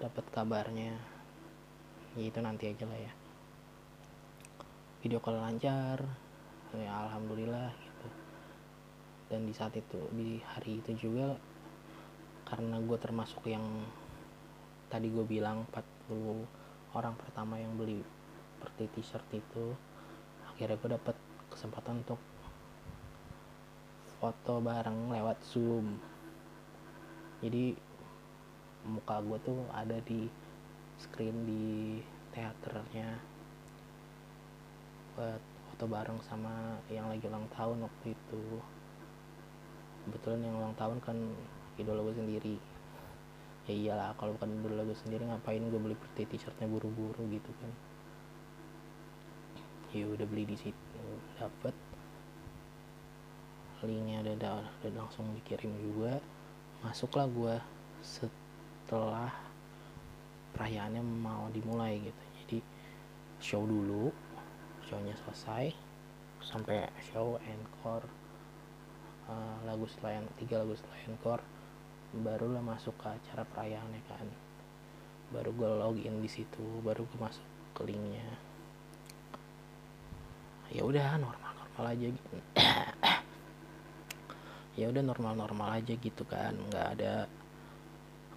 Dapat 0.00 0.24
kabarnya. 0.32 0.96
Ya 2.16 2.24
itu 2.24 2.40
nanti 2.40 2.72
aja 2.72 2.88
lah 2.88 2.96
ya. 2.96 3.12
Video 5.04 5.20
call 5.20 5.36
lancar. 5.36 6.00
Ya 6.72 6.92
alhamdulillah 6.96 7.76
gitu. 7.76 8.08
Dan 9.28 9.44
di 9.44 9.52
saat 9.52 9.76
itu 9.76 10.00
di 10.16 10.40
hari 10.40 10.80
itu 10.80 10.96
juga 10.96 11.36
karena 12.48 12.80
gue 12.80 12.96
termasuk 12.96 13.44
yang 13.44 13.84
tadi 14.88 15.12
gue 15.12 15.28
bilang 15.28 15.68
40 16.08 16.96
orang 16.96 17.12
pertama 17.20 17.60
yang 17.60 17.76
beli 17.76 18.00
seperti 18.56 18.88
t-shirt 18.96 19.28
itu 19.36 19.76
akhirnya 20.48 20.80
gue 20.80 20.90
dapet 20.96 21.16
kesempatan 21.52 22.00
untuk 22.00 22.16
foto 24.18 24.58
bareng 24.58 25.14
lewat 25.14 25.38
zoom. 25.46 25.94
Jadi 27.38 27.70
muka 28.82 29.22
gue 29.22 29.38
tuh 29.46 29.62
ada 29.70 30.02
di 30.02 30.26
screen 30.98 31.46
di 31.46 32.02
teaternya. 32.34 33.14
Buat 35.14 35.42
foto 35.70 35.84
bareng 35.86 36.18
sama 36.26 36.82
yang 36.90 37.06
lagi 37.06 37.30
ulang 37.30 37.46
tahun 37.54 37.86
waktu 37.86 38.18
itu. 38.18 38.42
Kebetulan 40.06 40.42
yang 40.50 40.54
ulang 40.58 40.74
tahun 40.74 40.98
kan 40.98 41.18
idola 41.78 42.02
gue 42.10 42.18
sendiri. 42.18 42.56
Ya 43.70 43.74
iyalah 43.74 44.18
kalau 44.18 44.34
bukan 44.34 44.50
idola 44.58 44.82
gue 44.82 44.98
sendiri 44.98 45.22
ngapain 45.30 45.62
gue 45.62 45.78
beli 45.78 45.94
peti 45.94 46.26
t-shirtnya 46.26 46.66
buru-buru 46.66 47.22
gitu 47.30 47.54
kan. 47.62 47.70
Ya 49.94 50.10
udah 50.10 50.26
beli 50.26 50.42
di 50.42 50.58
situ 50.58 51.02
dapet 51.38 51.72
linknya 53.86 54.24
udah, 54.24 54.64
udah 54.82 54.92
langsung 54.98 55.30
dikirim 55.38 55.70
juga. 55.78 56.18
Masuklah 56.82 57.26
gue 57.30 57.56
setelah 58.02 59.30
perayaannya 60.54 61.02
mau 61.02 61.46
dimulai 61.54 62.02
gitu. 62.02 62.22
Jadi 62.42 62.58
show 63.38 63.62
dulu 63.62 64.10
shownya 64.88 65.14
selesai 65.22 65.70
sampai 66.42 66.88
show 67.12 67.36
encore 67.44 68.08
uh, 69.28 69.58
lagu 69.68 69.84
setelah 69.86 70.24
tiga 70.40 70.64
lagu 70.64 70.74
setelah 70.74 70.98
encore 71.06 71.44
barulah 72.08 72.64
masuk 72.64 72.96
ke 72.98 73.06
acara 73.12 73.44
perayaannya 73.46 74.02
kan. 74.10 74.26
Baru 75.28 75.52
gue 75.52 75.68
login 75.68 76.24
di 76.24 76.30
situ 76.30 76.64
baru 76.82 77.04
gue 77.04 77.20
masuk 77.20 77.46
ke 77.76 77.82
linknya. 77.86 78.26
Ya 80.72 80.82
udah 80.84 81.20
normal 81.20 81.52
normal 81.78 81.94
aja 81.94 82.06
gitu 82.10 82.36
ya 84.78 84.86
udah 84.94 85.02
normal 85.02 85.34
normal 85.34 85.82
aja 85.82 85.98
gitu 85.98 86.22
kan 86.22 86.54
nggak 86.70 86.86
ada 86.94 87.26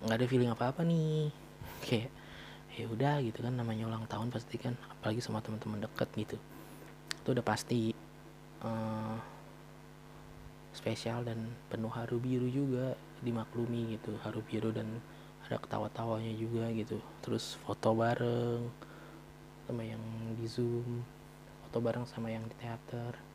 nggak 0.01 0.17
ada 0.17 0.25
feeling 0.25 0.49
apa 0.49 0.73
apa 0.73 0.81
nih. 0.81 1.29
Kayak 1.85 2.09
ya 2.73 2.85
udah 2.89 3.21
gitu 3.21 3.45
kan 3.45 3.53
namanya 3.53 3.85
ulang 3.85 4.07
tahun 4.09 4.33
pasti 4.33 4.57
kan 4.57 4.73
apalagi 4.89 5.21
sama 5.21 5.45
teman-teman 5.45 5.85
deket 5.85 6.09
gitu. 6.17 6.37
Itu 7.21 7.37
udah 7.37 7.45
pasti 7.45 7.93
uh, 8.65 9.15
spesial 10.73 11.21
dan 11.21 11.45
penuh 11.69 11.93
haru 11.93 12.17
biru 12.17 12.49
juga 12.49 12.97
dimaklumi 13.21 13.93
gitu. 14.01 14.17
Haru 14.25 14.41
biru 14.41 14.73
dan 14.73 14.89
ada 15.45 15.61
ketawa-tawanya 15.61 16.33
juga 16.33 16.73
gitu. 16.73 16.97
Terus 17.21 17.61
foto 17.61 17.93
bareng 17.93 18.65
sama 19.69 19.85
yang 19.85 20.01
di 20.41 20.49
zoom 20.49 21.05
foto 21.71 21.77
bareng 21.79 22.03
sama 22.09 22.27
yang 22.27 22.43
di 22.49 22.55
teater 22.59 23.30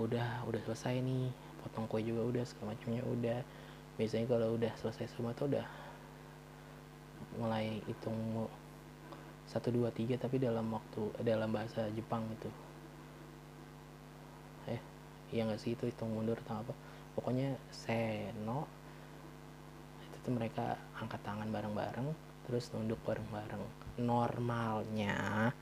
udah 0.00 0.48
udah 0.48 0.60
selesai 0.64 1.04
nih 1.04 1.28
potong 1.62 1.86
kue 1.86 2.00
juga 2.02 2.22
udah 2.24 2.44
segala 2.48 2.72
macamnya 2.72 3.02
udah. 3.04 3.40
Biasanya 4.00 4.26
kalau 4.26 4.56
udah 4.56 4.72
selesai 4.80 5.06
semua 5.12 5.36
tuh 5.36 5.52
udah 5.52 5.66
mulai 7.36 7.80
hitung 7.88 8.48
satu 9.48 9.68
dua 9.68 9.92
tiga 9.92 10.16
tapi 10.16 10.40
dalam 10.40 10.64
waktu 10.72 11.12
dalam 11.20 11.52
bahasa 11.52 11.86
Jepang 11.92 12.24
itu. 12.32 12.48
Eh 14.72 14.80
iya 15.30 15.44
nggak 15.44 15.60
sih 15.60 15.76
itu 15.76 15.84
hitung 15.86 16.12
mundur 16.12 16.40
atau 16.40 16.64
apa? 16.64 16.74
Pokoknya 17.12 17.52
seno 17.68 18.64
itu 20.08 20.16
tuh 20.24 20.32
mereka 20.32 20.80
angkat 20.96 21.20
tangan 21.20 21.52
bareng-bareng 21.52 22.08
terus 22.48 22.72
nunduk 22.72 22.98
bareng-bareng. 23.04 23.60
Normalnya 24.00 25.52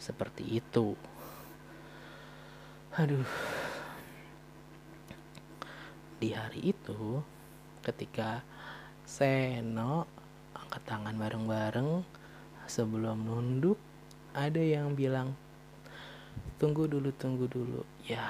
seperti 0.00 0.64
itu. 0.64 0.96
Aduh 2.96 3.28
di 6.16 6.32
hari 6.32 6.72
itu 6.72 7.20
ketika 7.84 8.40
seno 9.04 10.08
angkat 10.56 10.82
tangan 10.88 11.16
bareng-bareng 11.20 12.00
sebelum 12.64 13.20
nunduk 13.28 13.76
ada 14.32 14.58
yang 14.58 14.96
bilang 14.96 15.36
tunggu 16.56 16.88
dulu 16.88 17.12
tunggu 17.14 17.44
dulu. 17.48 17.80
Ya. 18.08 18.24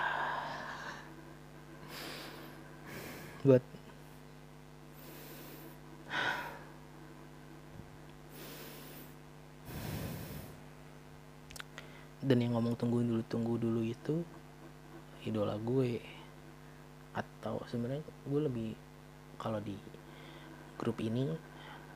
Buat 3.47 3.63
dan 12.27 12.43
yang 12.43 12.59
ngomong 12.59 12.75
tunggu 12.75 13.07
dulu 13.07 13.23
tunggu 13.31 13.55
dulu 13.55 13.87
itu 13.87 14.27
idola 15.23 15.55
gue 15.63 16.03
atau 17.47 17.63
sebenarnya 17.71 18.03
gue 18.27 18.41
lebih 18.43 18.71
kalau 19.39 19.63
di 19.63 19.79
grup 20.75 20.99
ini 20.99 21.31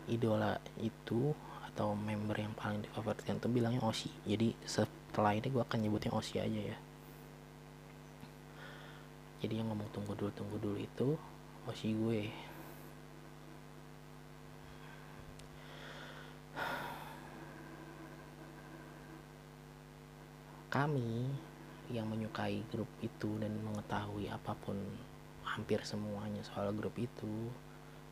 idola 0.06 0.54
itu 0.78 1.34
atau 1.66 1.98
member 1.98 2.38
yang 2.38 2.54
paling 2.54 2.86
difavoritkan 2.86 3.42
tuh 3.42 3.50
bilangnya 3.50 3.82
Oshi. 3.82 4.14
Jadi 4.22 4.54
setelah 4.62 5.34
ini 5.34 5.50
gue 5.50 5.58
akan 5.58 5.78
nyebutnya 5.82 6.14
Oshi 6.14 6.38
aja 6.38 6.60
ya. 6.70 6.78
Jadi 9.42 9.58
yang 9.58 9.74
ngomong 9.74 9.90
tunggu 9.90 10.14
dulu 10.14 10.30
tunggu 10.38 10.56
dulu 10.62 10.78
itu 10.78 11.18
Oshi 11.66 11.90
gue. 11.98 12.30
Kami 20.70 21.26
yang 21.90 22.06
menyukai 22.06 22.62
grup 22.70 22.86
itu 23.02 23.34
dan 23.42 23.50
mengetahui 23.66 24.30
apa 24.30 24.54
pun 24.62 24.78
hampir 25.60 25.84
semuanya 25.84 26.40
soal 26.40 26.72
grup 26.72 26.96
itu. 26.96 27.52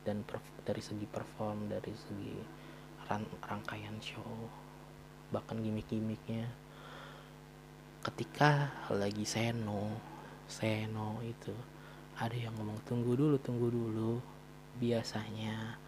Dan 0.05 0.21
dari 0.69 0.85
segi 0.85 1.09
perform 1.09 1.73
dari 1.73 1.97
segi 1.97 2.37
ran 3.09 3.25
rangkaian 3.41 3.97
show 4.05 4.53
bahkan 5.33 5.65
gimmick-gimmicknya. 5.65 6.45
Ketika 8.05 8.69
lagi 8.93 9.25
seno 9.25 9.97
seno 10.45 11.25
itu 11.25 11.57
ada 12.21 12.37
yang 12.37 12.53
ngomong 12.61 12.85
tunggu 12.85 13.17
dulu 13.17 13.41
tunggu 13.41 13.73
dulu. 13.73 14.21
Biasanya 14.77 15.81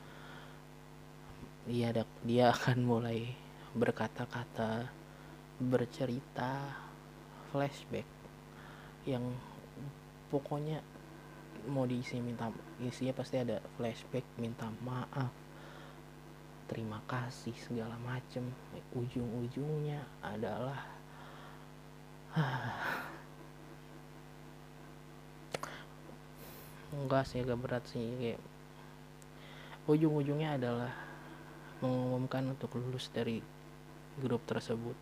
dia 1.69 1.93
ada, 1.93 2.09
dia 2.25 2.49
akan 2.57 2.89
mulai 2.89 3.37
berkata-kata 3.77 4.89
bercerita 5.61 6.73
flashback 7.53 8.09
yang 9.05 9.23
pokoknya 10.31 10.81
mau 11.69 11.85
diisi 11.85 12.17
minta 12.23 12.49
isinya 12.81 13.13
pasti 13.13 13.37
ada 13.37 13.61
flashback 13.77 14.25
minta 14.41 14.73
maaf 14.81 15.51
terima 16.71 17.03
kasih 17.11 17.51
segala 17.67 17.99
macem. 18.07 18.47
Ujung-ujungnya 18.95 20.07
adalah 20.23 20.87
enggak 26.95 27.27
sih 27.27 27.43
agak 27.43 27.59
berat 27.59 27.83
sih 27.91 28.07
kayak 28.23 28.39
ujung-ujungnya 29.91 30.55
adalah 30.55 30.95
mengumumkan 31.83 32.55
untuk 32.55 32.79
lulus 32.79 33.11
dari 33.11 33.43
grup 34.23 34.47
tersebut. 34.47 34.95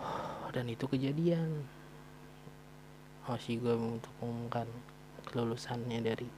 Dan 0.56 0.72
itu 0.72 0.88
kejadian. 0.88 1.68
Oh 3.28 3.36
sih 3.36 3.60
gue 3.60 3.76
untuk 3.76 4.08
mengumumkan 4.24 4.64
kelulusannya 5.34 5.98
dari 5.98 6.30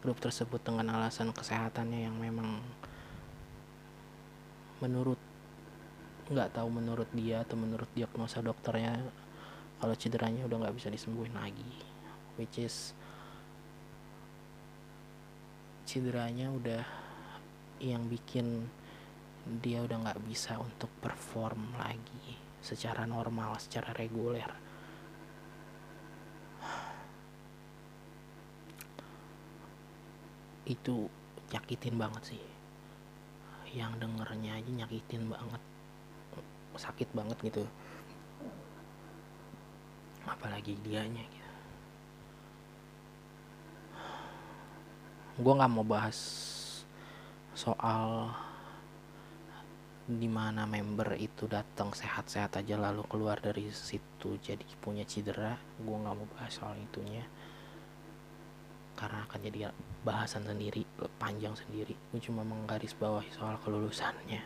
grup 0.00 0.16
tersebut 0.16 0.64
dengan 0.64 0.96
alasan 0.96 1.36
kesehatannya 1.36 2.08
yang 2.08 2.16
memang 2.16 2.64
menurut 4.80 5.20
nggak 6.32 6.56
tahu 6.56 6.72
menurut 6.72 7.06
dia 7.12 7.44
atau 7.44 7.60
menurut 7.60 7.86
diagnosa 7.92 8.40
dokternya 8.40 8.96
kalau 9.76 9.92
cederanya 9.92 10.48
udah 10.48 10.64
nggak 10.64 10.76
bisa 10.80 10.88
disembuhin 10.88 11.36
lagi. 11.36 11.68
Which 12.40 12.56
is 12.56 12.96
cederanya 15.84 16.48
udah 16.48 16.82
yang 17.84 18.08
bikin 18.08 18.72
dia 19.60 19.84
udah 19.84 20.08
nggak 20.08 20.22
bisa 20.24 20.56
untuk 20.56 20.88
perform 21.04 21.76
lagi 21.76 22.40
secara 22.62 23.04
normal 23.04 23.58
secara 23.58 23.90
reguler 23.92 24.71
itu 30.72 31.08
nyakitin 31.52 32.00
banget 32.00 32.36
sih. 32.36 32.42
Yang 33.72 33.92
dengernya 34.00 34.56
aja 34.56 34.70
nyakitin 34.84 35.28
banget. 35.28 35.62
Sakit 36.76 37.08
banget 37.12 37.36
gitu. 37.44 37.64
Apalagi 40.24 40.76
dianya 40.80 41.20
gitu. 41.20 41.50
Gue 45.40 45.52
nggak 45.56 45.72
mau 45.72 45.84
bahas 45.84 46.18
soal 47.52 48.32
di 50.02 50.28
mana 50.28 50.68
member 50.68 51.14
itu 51.16 51.48
datang 51.48 51.94
sehat-sehat 51.94 52.58
aja 52.58 52.74
lalu 52.76 53.06
keluar 53.08 53.40
dari 53.40 53.72
situ 53.72 54.36
jadi 54.40 54.60
punya 54.80 55.08
cedera. 55.08 55.56
Gue 55.80 55.96
nggak 55.96 56.16
mau 56.16 56.28
bahas 56.36 56.52
soal 56.52 56.76
itunya. 56.76 57.24
Karena 58.92 59.24
akan 59.24 59.40
jadi 59.40 59.72
bahasan 60.02 60.46
sendiri 60.46 60.82
panjang 61.18 61.54
sendiri. 61.54 61.94
Gue 62.10 62.20
cuma 62.22 62.42
menggaris 62.42 62.94
bawahi 62.98 63.30
soal 63.34 63.58
kelulusannya. 63.62 64.42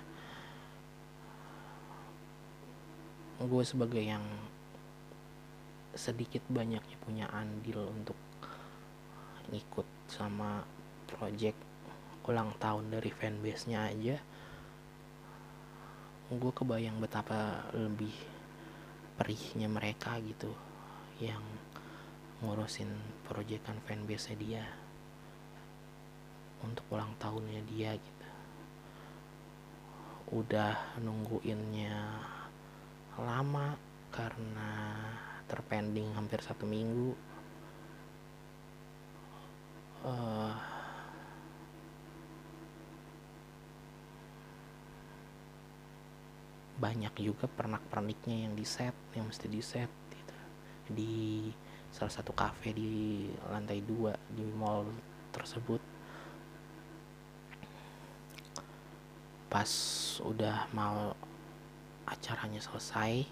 Gue 3.40 3.62
sebagai 3.64 4.01
yang 4.01 4.25
sedikit 5.97 6.45
banyaknya 6.53 6.97
punya 7.01 7.27
andil 7.33 7.88
untuk 7.88 8.16
ngikut 9.49 9.88
sama 10.12 10.61
project 11.09 11.57
ulang 12.27 12.53
tahun 12.59 12.90
dari 12.90 13.11
fanbase 13.14 13.71
nya 13.71 13.87
aja 13.87 14.19
gue 16.27 16.53
kebayang 16.53 16.99
betapa 16.99 17.71
lebih 17.71 18.11
perihnya 19.14 19.71
mereka 19.71 20.19
gitu 20.19 20.51
yang 21.23 21.40
ngurusin 22.42 22.90
proyekan 23.31 23.79
fanbase 23.87 24.35
dia 24.35 24.66
untuk 26.64 26.85
ulang 26.92 27.12
tahunnya 27.21 27.61
dia 27.69 27.92
gitu. 27.97 28.29
Udah 30.33 30.97
nungguinnya 31.01 31.97
lama 33.16 33.77
karena 34.12 34.71
terpending 35.49 36.12
hampir 36.16 36.40
satu 36.40 36.64
minggu. 36.64 37.12
Uh, 40.07 40.55
banyak 46.77 47.11
juga 47.19 47.49
pernak-perniknya 47.49 48.47
yang 48.47 48.55
di 48.55 48.62
set 48.69 48.92
yang 49.16 49.27
mesti 49.27 49.49
di 49.49 49.61
set 49.64 49.90
gitu. 50.12 50.37
Di 50.92 51.16
salah 51.88 52.12
satu 52.12 52.37
cafe 52.37 52.77
di 52.77 53.27
lantai 53.49 53.81
dua 53.81 54.12
di 54.29 54.45
mall 54.45 54.85
tersebut 55.33 55.96
pas 59.57 59.73
udah 60.21 60.69
mau 60.77 61.16
acaranya 62.05 62.61
selesai 62.61 63.25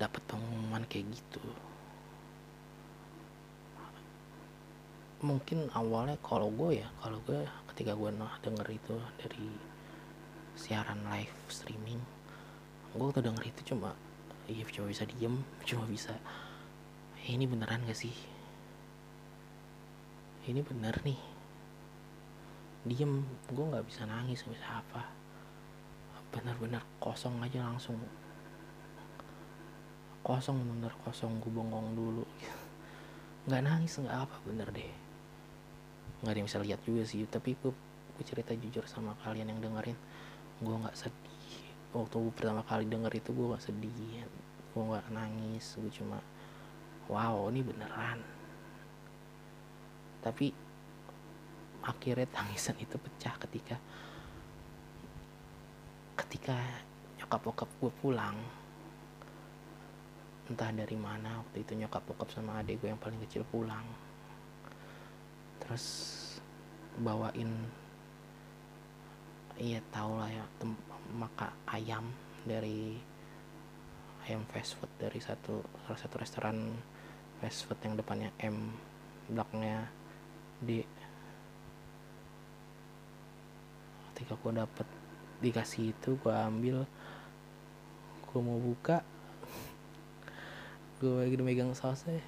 dapat 0.00 0.24
pengumuman 0.24 0.80
kayak 0.88 1.12
gitu. 1.12 1.44
Mungkin 5.20 5.68
awalnya 5.76 6.16
kalau 6.24 6.48
gue 6.48 6.80
ya 6.80 6.88
kalau 7.04 7.20
gue 7.28 7.44
ketika 7.68 7.92
gue 8.00 8.08
denger 8.16 8.64
itu 8.72 8.96
dari 9.20 9.52
siaran 10.56 11.04
live 11.04 11.36
streaming 11.52 12.00
gue 12.96 13.12
tuh 13.12 13.20
denger 13.20 13.44
itu 13.52 13.76
cuma 13.76 13.92
iya 14.48 14.64
cuma 14.72 14.88
bisa 14.88 15.04
diem 15.04 15.44
cuma 15.68 15.84
bisa 15.84 16.16
eh, 17.20 17.28
ini 17.28 17.44
beneran 17.44 17.84
gak 17.84 18.00
sih? 18.08 18.16
Ini 20.48 20.64
bener 20.64 20.96
nih 21.04 21.35
diem 22.86 23.26
gue 23.50 23.64
nggak 23.66 23.86
bisa 23.86 24.06
nangis 24.06 24.46
bisa 24.46 24.78
apa 24.78 25.26
bener-bener 26.36 26.82
kosong 27.00 27.40
aja 27.40 27.64
langsung. 27.64 27.96
Kosong 30.20 30.58
bener 30.58 30.92
kosong 31.06 31.38
gue 31.40 31.48
bongong 31.48 31.96
dulu. 31.96 32.24
Nggak 33.46 33.62
nangis 33.62 33.96
nggak 33.96 34.18
apa 34.26 34.36
bener 34.44 34.68
deh. 34.74 34.92
Nggak 36.20 36.32
ada 36.32 36.38
yang 36.38 36.48
bisa 36.48 36.60
lihat 36.60 36.80
juga 36.84 37.02
sih 37.08 37.24
tapi 37.30 37.56
gue 37.56 37.72
gue 38.16 38.24
cerita 38.24 38.52
jujur 38.52 38.84
sama 38.84 39.16
kalian 39.24 39.54
yang 39.54 39.60
dengerin. 39.62 39.96
Gue 40.60 40.76
nggak 40.76 40.96
sedih. 40.98 41.64
Waktu 41.96 42.16
gue 42.20 42.34
pertama 42.34 42.60
kali 42.66 42.84
denger 42.84 43.12
itu 43.16 43.30
gue 43.32 43.46
nggak 43.54 43.64
sedih. 43.64 44.26
Gue 44.76 44.82
nggak 44.82 45.06
nangis 45.14 45.78
gue 45.78 45.92
cuma 45.94 46.18
wow 47.08 47.48
ini 47.48 47.64
beneran. 47.64 48.20
Tapi 50.20 50.65
akhirnya 51.86 52.26
tangisan 52.34 52.74
itu 52.82 52.98
pecah 52.98 53.34
ketika 53.46 53.76
ketika 56.18 56.58
nyokap 57.22 57.40
bokap 57.46 57.70
gue 57.78 57.92
pulang. 58.02 58.36
Entah 60.46 60.70
dari 60.70 60.94
mana 60.98 61.42
waktu 61.42 61.62
itu 61.62 61.78
nyokap 61.78 62.02
bokap 62.06 62.30
sama 62.34 62.58
adik 62.62 62.82
gue 62.82 62.90
yang 62.90 62.98
paling 62.98 63.22
kecil 63.26 63.46
pulang. 63.46 63.86
Terus 65.62 65.86
bawain 66.98 67.50
iya 69.56 69.80
tau 69.92 70.20
lah 70.20 70.28
ya 70.28 70.44
maka 71.16 71.52
ayam 71.70 72.08
dari 72.44 72.96
ayam 74.28 74.44
fast 74.52 74.76
food 74.76 74.90
dari 75.00 75.20
satu 75.20 75.60
salah 75.84 76.00
satu 76.00 76.14
restoran 76.20 76.76
fast 77.40 77.64
food 77.68 77.80
yang 77.84 77.94
depannya 77.96 78.30
M 78.40 78.72
belakangnya 79.28 79.88
D 80.60 80.84
ketika 84.16 84.32
gue 84.40 84.52
dapet 84.56 84.88
dikasih 85.44 85.92
itu 85.92 86.16
gue 86.16 86.32
ambil 86.32 86.88
gue 88.32 88.40
mau 88.40 88.56
buka 88.56 89.04
gue 91.04 91.12
lagi 91.20 91.36
megang 91.36 91.76
sausnya 91.76 92.24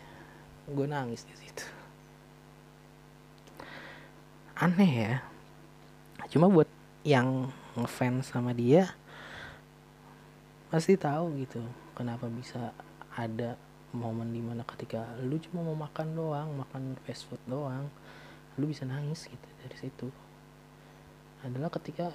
gue 0.68 0.84
nangis 0.84 1.24
di 1.24 1.32
situ. 1.32 1.64
Aneh 4.52 4.92
ya. 4.92 5.14
Cuma 6.28 6.52
buat 6.52 6.68
yang 7.08 7.48
ngefans 7.72 8.28
sama 8.28 8.52
dia 8.52 8.92
pasti 10.68 11.00
tahu 11.00 11.40
gitu 11.40 11.64
kenapa 11.96 12.28
bisa 12.28 12.76
ada 13.16 13.56
momen 13.96 14.28
di 14.28 14.44
mana 14.44 14.60
ketika 14.68 15.16
lu 15.24 15.40
cuma 15.40 15.64
mau 15.64 15.88
makan 15.88 16.12
doang 16.12 16.52
makan 16.52 16.92
fast 17.08 17.24
food 17.24 17.40
doang 17.48 17.88
lu 18.60 18.68
bisa 18.68 18.84
nangis 18.84 19.24
gitu 19.24 19.48
dari 19.64 19.76
situ 19.80 20.12
adalah 21.46 21.70
ketika 21.70 22.10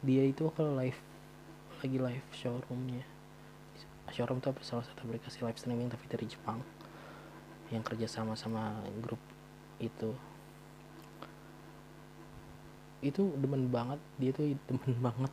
dia 0.00 0.24
itu 0.24 0.48
kalau 0.56 0.76
live 0.76 0.96
lagi 1.80 1.96
live 1.96 2.28
showroomnya. 2.36 3.04
Showroom 4.10 4.42
itu 4.42 4.50
salah 4.66 4.82
satu 4.82 5.06
aplikasi 5.06 5.46
live 5.46 5.56
streaming 5.56 5.86
tapi 5.86 6.04
dari 6.10 6.26
Jepang 6.26 6.58
yang 7.70 7.80
kerja 7.86 8.10
sama 8.10 8.34
sama 8.34 8.74
grup 9.00 9.22
itu. 9.78 10.12
Itu 13.00 13.32
demen 13.38 13.70
banget. 13.70 14.02
Dia 14.18 14.34
tuh 14.34 14.52
demen 14.68 14.92
banget. 15.00 15.32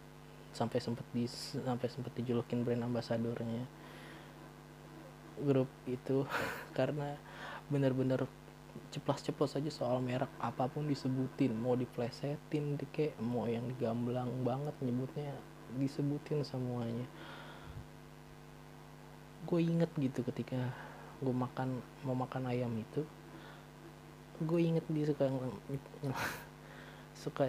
Sampai 0.55 0.79
sempet 0.79 1.03
di 1.11 1.27
sampai 1.27 1.89
sempet 1.89 2.15
dijulukin 2.15 2.63
brand 2.63 2.85
ambasadornya 2.85 3.65
grup 5.41 5.67
itu. 5.89 6.23
Karena 6.77 7.17
bener-bener 7.67 8.29
ceplas-ceplos 8.93 9.57
aja 9.57 9.71
soal 9.73 9.99
merek 9.99 10.29
apa 10.41 10.69
pun 10.69 10.87
disebutin. 10.87 11.53
Mau 11.53 11.73
diplesetin 11.73 12.77
kayak 12.93 13.17
mau 13.19 13.45
yang 13.45 13.65
digamblang 13.67 14.29
banget 14.41 14.75
nyebutnya 14.83 15.33
disebutin 15.75 16.45
semuanya. 16.47 17.05
Gue 19.47 19.63
inget 19.63 19.89
gitu 19.97 20.23
ketika 20.27 20.73
gue 21.17 21.33
makan 21.33 21.81
mau 22.05 22.13
makan 22.13 22.45
ayam 22.53 22.69
itu 22.77 23.01
gue 24.37 24.59
inget 24.61 24.85
dia 24.85 25.09
suka 25.09 25.25
suka 27.25 27.45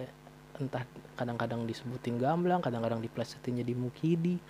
entah 0.57 0.83
kadang-kadang 1.13 1.69
disebutin 1.69 2.17
gamblang 2.17 2.65
kadang-kadang 2.65 2.97
diplesetin 2.97 3.61
jadi 3.61 3.73
mukidi 3.77 4.41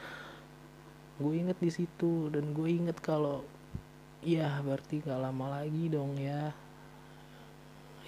gue 1.20 1.34
inget 1.36 1.60
di 1.60 1.68
situ 1.68 2.32
dan 2.32 2.56
gue 2.56 2.70
inget 2.72 2.96
kalau 3.04 3.44
ya 4.24 4.64
berarti 4.64 5.04
gak 5.04 5.20
lama 5.20 5.60
lagi 5.60 5.92
dong 5.92 6.16
ya 6.16 6.56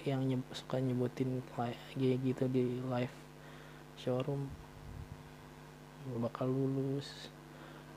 yang 0.06 0.26
nyeb 0.26 0.42
suka 0.50 0.82
nyebutin 0.82 1.38
kayak 1.54 1.78
gitu 2.26 2.50
di 2.50 2.82
live 2.90 3.14
showroom. 3.98 4.50
Bakal 6.18 6.50
lulus. 6.50 7.30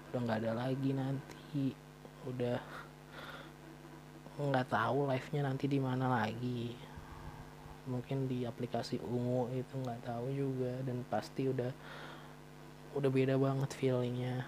Udah 0.09 0.19
nggak 0.21 0.39
ada 0.45 0.51
lagi 0.53 0.93
nanti. 0.93 1.73
Udah 2.29 2.61
nggak 4.49 4.69
tahu 4.69 5.09
live 5.09 5.29
nya 5.33 5.41
nanti 5.49 5.65
di 5.65 5.81
mana 5.81 6.05
lagi. 6.05 6.77
Mungkin 7.89 8.29
di 8.29 8.45
aplikasi 8.45 9.01
ungu 9.01 9.49
itu 9.57 9.73
nggak 9.73 10.05
tahu 10.05 10.29
juga. 10.29 10.77
Dan 10.85 11.01
pasti 11.09 11.49
udah 11.49 11.73
udah 12.93 13.09
beda 13.09 13.35
banget 13.41 13.69
feelingnya. 13.73 14.45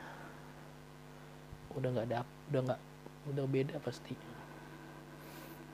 Udah 1.74 1.90
nggak 1.90 2.08
ada 2.14 2.22
udah 2.54 2.62
nggak 2.70 2.82
udah 3.34 3.46
beda 3.50 3.76
pasti. 3.82 4.14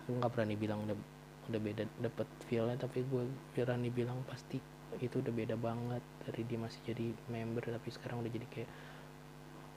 Gue 0.08 0.16
nggak 0.20 0.32
berani 0.32 0.56
bilang 0.56 0.84
udah 0.88 1.13
udah 1.52 1.60
beda 1.60 1.84
dapet 2.00 2.28
feelnya. 2.48 2.78
Tapi 2.78 3.04
gue 3.08 3.24
berani 3.56 3.90
bilang 3.90 4.22
pasti 4.28 4.62
itu 5.02 5.20
udah 5.20 5.34
beda 5.34 5.56
banget 5.58 6.04
dari 6.28 6.42
dia 6.46 6.60
masih 6.62 6.78
jadi 6.86 7.18
member 7.32 7.66
tapi 7.66 7.90
sekarang 7.90 8.22
udah 8.22 8.30
jadi 8.30 8.48
kayak 8.54 8.70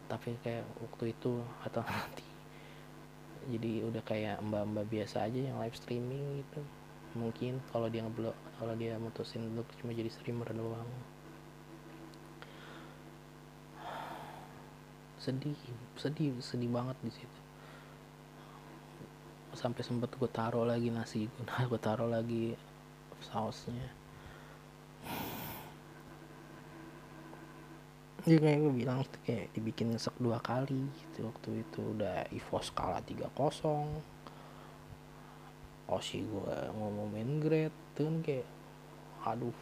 tapi 0.07 0.37
kayak 0.45 0.65
waktu 0.83 1.17
itu 1.17 1.41
atau 1.65 1.81
nanti 1.89 2.27
jadi 3.47 3.87
udah 3.87 4.03
kayak 4.03 4.43
mbak-mbak 4.43 4.87
biasa 4.91 5.31
aja 5.31 5.39
yang 5.39 5.57
live 5.63 5.79
streaming 5.79 6.43
gitu. 6.43 6.63
Mungkin 7.15 7.63
kalau 7.71 7.87
dia 7.87 8.03
ngeblok 8.03 8.35
kalau 8.59 8.75
dia 8.75 8.99
mutusin 8.99 9.47
untuk 9.47 9.67
cuma 9.79 9.95
jadi 9.95 10.11
streamer 10.11 10.51
doang. 10.51 10.91
Sedih 15.23 15.55
sedih 15.95 16.35
sedih 16.43 16.71
banget 16.75 16.99
di 17.07 17.13
situ 17.15 17.46
sampai 19.57 19.83
sempet 19.83 20.13
gue 20.15 20.31
taruh 20.31 20.69
lagi 20.69 20.93
nasi 20.93 21.27
gue 21.33 21.45
nah, 21.49 21.65
gue 21.65 21.81
taruh 21.81 22.07
lagi 22.07 22.53
sausnya. 23.25 23.89
Jadi 28.27 28.43
kayak 28.43 28.59
gue 28.59 28.73
bilang 28.75 28.99
itu 29.07 29.19
kayak 29.23 29.47
dibikin 29.55 29.95
nyesek 29.95 30.15
dua 30.19 30.43
kali 30.43 30.83
gitu. 30.99 31.31
Waktu 31.31 31.63
itu 31.63 31.81
udah 31.95 32.27
EVOS 32.35 32.75
kalah 32.75 32.99
3-0 33.07 33.31
Oshi 35.87 36.27
gue 36.27 36.57
ngomongin 36.75 37.39
grade 37.39 37.79
tuh 37.95 38.11
kayak 38.27 38.43
aduh. 39.23 39.55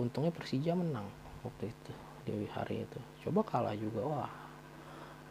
Untungnya 0.00 0.32
Persija 0.32 0.72
menang 0.72 1.04
waktu 1.44 1.68
itu 1.68 1.92
di 2.24 2.48
hari 2.48 2.88
itu. 2.88 3.00
Coba 3.28 3.44
kalah 3.44 3.76
juga 3.76 4.00
wah. 4.08 4.32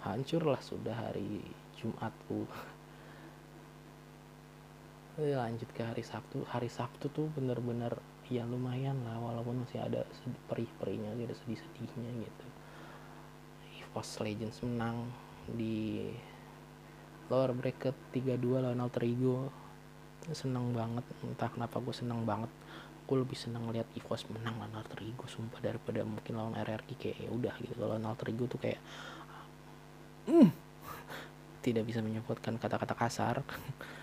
Hancur 0.06 0.46
lah 0.46 0.62
sudah 0.62 0.94
hari 0.94 1.42
Jumatku 1.82 2.46
lanjut 5.20 5.68
ke 5.76 5.84
hari 5.84 6.08
Sabtu. 6.08 6.48
Hari 6.48 6.72
Sabtu 6.72 7.12
tuh 7.12 7.28
bener-bener 7.36 8.00
ya 8.32 8.48
lumayan 8.48 8.96
lah 9.04 9.20
walaupun 9.20 9.68
masih 9.68 9.84
ada 9.84 10.08
perih-perihnya 10.48 11.12
ada 11.12 11.36
sedih-sedihnya 11.36 12.12
gitu. 12.24 12.48
EVOS 13.84 14.24
Legends 14.24 14.64
menang 14.64 15.12
di 15.52 16.08
lower 17.28 17.52
bracket 17.52 17.92
32 18.16 18.40
lawan 18.40 18.80
Alter 18.80 19.04
Ego 19.04 19.52
seneng 20.32 20.72
banget. 20.72 21.04
Entah 21.28 21.52
kenapa 21.52 21.84
gue 21.84 21.92
seneng 21.92 22.24
banget. 22.24 22.48
Gue 23.04 23.20
lebih 23.20 23.36
seneng 23.36 23.68
lihat 23.68 23.92
EVOS 23.92 24.32
menang 24.32 24.64
lawan 24.64 24.80
Alter 24.80 25.04
Ego 25.04 25.28
sumpah 25.28 25.60
daripada 25.60 26.08
mungkin 26.08 26.40
lawan 26.40 26.56
RRQ 26.56 26.88
kayak 26.96 27.18
ya 27.20 27.30
udah 27.36 27.54
gitu 27.60 27.76
lawan 27.76 28.08
Alter 28.08 28.32
Ego 28.32 28.48
tuh 28.48 28.64
kayak 28.64 28.80
mm, 30.32 30.50
tidak 31.68 31.84
bisa 31.84 32.00
menyebutkan 32.00 32.56
kata-kata 32.56 32.96
kasar 32.96 33.44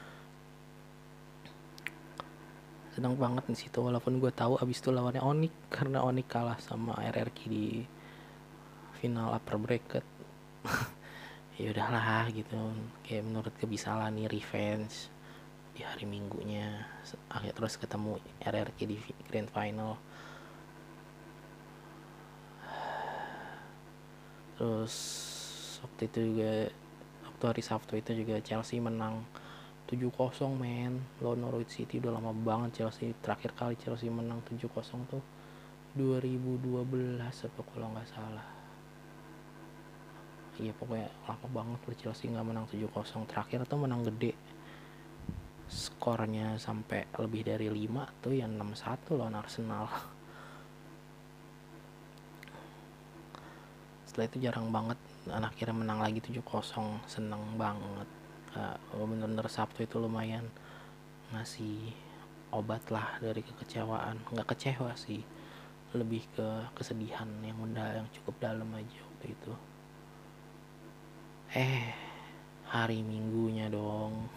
senang 2.98 3.14
banget 3.14 3.46
di 3.46 3.54
situ 3.54 3.78
walaupun 3.78 4.18
gue 4.18 4.34
tahu 4.34 4.58
abis 4.58 4.82
itu 4.82 4.90
lawannya 4.90 5.22
Onik 5.22 5.70
karena 5.70 6.02
Onik 6.02 6.26
kalah 6.26 6.58
sama 6.58 6.98
RRQ 6.98 7.38
di 7.46 7.86
final 8.98 9.30
upper 9.38 9.54
bracket. 9.54 10.02
Ya 11.58 11.74
udahlah 11.74 12.30
gitu. 12.30 12.54
Kayak 13.02 13.26
menurut 13.26 13.50
gue 13.58 13.66
bisa 13.66 13.90
lah 13.90 14.14
nih 14.14 14.30
revenge 14.30 15.10
di 15.74 15.82
hari 15.82 16.06
minggunya. 16.06 16.86
Akhir 17.26 17.50
terus 17.50 17.74
ketemu 17.74 18.14
RRQ 18.38 18.78
di 18.86 18.94
grand 19.26 19.50
final. 19.50 19.98
Terus 24.54 24.94
waktu 25.82 26.02
itu 26.06 26.18
juga 26.30 26.52
waktu 27.26 27.44
hari 27.50 27.62
Sabtu 27.66 27.98
itu 27.98 28.10
juga 28.22 28.38
Chelsea 28.38 28.78
menang 28.78 29.26
7-0 29.88 30.12
men. 30.52 31.00
Lawan 31.24 31.40
Norwich 31.40 31.80
City 31.80 31.96
udah 31.96 32.20
lama 32.20 32.36
banget 32.36 32.84
Chelsea 32.84 33.16
terakhir 33.24 33.56
kali 33.56 33.74
Chelsea 33.80 34.12
menang 34.12 34.44
7-0 34.44 34.68
tuh 35.08 35.24
2012 35.96 37.16
apa 37.24 37.60
kalau 37.64 37.88
nggak 37.96 38.08
salah. 38.12 38.48
Iya 40.60 40.76
pokoknya 40.76 41.08
lama 41.24 41.46
banget 41.48 41.80
loh 41.88 41.96
Chelsea 41.96 42.28
nggak 42.28 42.44
menang 42.44 42.68
7-0 42.68 43.24
terakhir 43.24 43.64
tuh 43.64 43.80
menang 43.80 44.04
gede. 44.04 44.36
Skornya 45.72 46.60
sampai 46.60 47.08
lebih 47.16 47.48
dari 47.48 47.72
5 47.72 48.20
tuh 48.20 48.36
yang 48.36 48.52
6-1 48.60 49.16
lawan 49.16 49.40
Arsenal. 49.40 49.88
Setelah 54.04 54.26
itu 54.28 54.36
jarang 54.44 54.68
banget 54.68 55.00
dan 55.24 55.48
akhirnya 55.48 55.76
menang 55.80 56.04
lagi 56.04 56.20
7-0 56.20 56.44
seneng 57.08 57.56
banget 57.56 58.17
uh, 58.56 58.76
bener-bener 58.94 59.48
Sabtu 59.50 59.84
itu 59.84 60.00
lumayan 60.00 60.46
ngasih 61.34 61.92
obat 62.54 62.84
lah 62.88 63.20
dari 63.20 63.44
kekecewaan. 63.44 64.20
Nggak 64.32 64.56
kecewa 64.56 64.94
sih 64.96 65.20
lebih 65.96 66.24
ke 66.36 66.46
kesedihan 66.76 67.28
yang 67.40 67.56
udah 67.60 68.04
yang 68.04 68.08
cukup 68.12 68.36
dalam 68.40 68.68
aja 68.76 68.98
waktu 69.12 69.26
itu. 69.32 69.52
Eh 71.56 71.92
hari 72.68 73.00
minggunya 73.04 73.68
dong. 73.72 74.28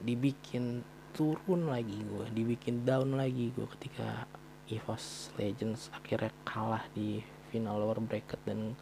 Dibikin 0.00 0.82
turun 1.10 1.66
lagi 1.66 1.98
gue 2.00 2.26
dibikin 2.30 2.86
down 2.86 3.18
lagi 3.18 3.50
gue 3.50 3.66
ketika 3.78 4.24
EVOS 4.70 5.34
Legends 5.34 5.90
akhirnya 5.90 6.30
kalah 6.46 6.86
di 6.94 7.18
final 7.50 7.82
lower 7.82 7.98
bracket 7.98 8.38
dan 8.46 8.78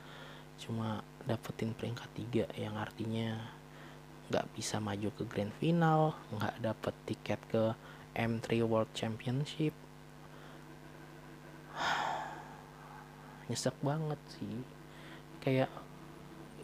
cuma 0.60 1.00
dapetin 1.24 1.72
peringkat 1.72 2.08
tiga 2.12 2.44
yang 2.52 2.76
artinya 2.76 3.40
nggak 4.28 4.46
bisa 4.52 4.76
maju 4.76 5.08
ke 5.16 5.24
grand 5.24 5.52
final 5.56 6.12
nggak 6.36 6.60
dapet 6.60 6.94
tiket 7.08 7.40
ke 7.48 7.72
M3 8.12 8.60
World 8.68 8.92
Championship. 8.92 9.72
Nyesek 13.48 13.76
banget 13.80 14.20
sih. 14.36 14.60
Kayak 15.40 15.72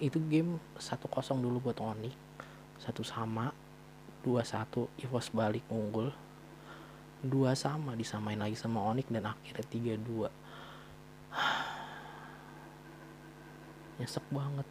itu 0.02 0.18
game 0.28 0.60
1-0 0.76 1.08
dulu 1.38 1.70
buat 1.70 1.78
Onyx 1.80 2.12
satu 2.82 3.06
sama 3.06 3.54
dua 4.20 4.44
satu 4.44 4.92
Evos 5.00 5.32
balik 5.32 5.64
unggul. 5.72 6.12
Dua 7.24 7.56
sama 7.56 7.96
disamain 7.96 8.36
lagi 8.36 8.58
sama 8.58 8.84
Onyx 8.84 9.08
dan 9.08 9.24
akhirnya 9.24 9.64
tiga 9.72 9.96
dua. 9.96 10.28
Nyesek 13.96 14.26
banget 14.28 14.68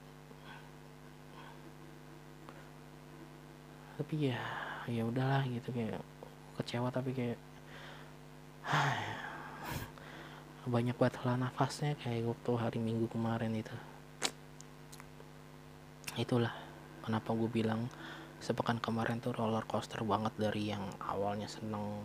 tapi 4.03 4.27
ya 4.27 4.35
ya 4.91 5.07
udahlah 5.07 5.47
gitu 5.47 5.71
kayak 5.71 6.03
kecewa 6.59 6.91
tapi 6.91 7.15
kayak 7.15 7.39
banyak 10.75 10.91
banget 10.99 11.23
lah 11.23 11.39
nafasnya 11.39 11.95
kayak 12.03 12.27
waktu 12.27 12.51
hari 12.59 12.83
minggu 12.83 13.07
kemarin 13.07 13.55
itu. 13.55 13.71
Itulah 16.19 16.51
kenapa 16.99 17.31
gue 17.31 17.47
bilang 17.47 17.87
sepekan 18.43 18.83
kemarin 18.83 19.23
tuh 19.23 19.31
roller 19.31 19.63
coaster 19.63 20.03
banget 20.03 20.35
dari 20.35 20.75
yang 20.75 20.83
awalnya 20.99 21.47
seneng 21.47 22.03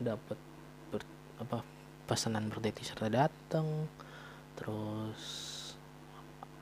dapet 0.00 0.40
ber, 0.88 1.04
apa 1.44 1.60
pesanan 2.08 2.48
t-shirt 2.48 3.04
dateng 3.12 3.84
terus 4.56 5.20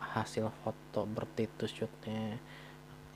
hasil 0.02 0.50
foto 0.66 1.06
birthday 1.06 1.46
t 1.46 1.70
shirtnya 1.70 2.42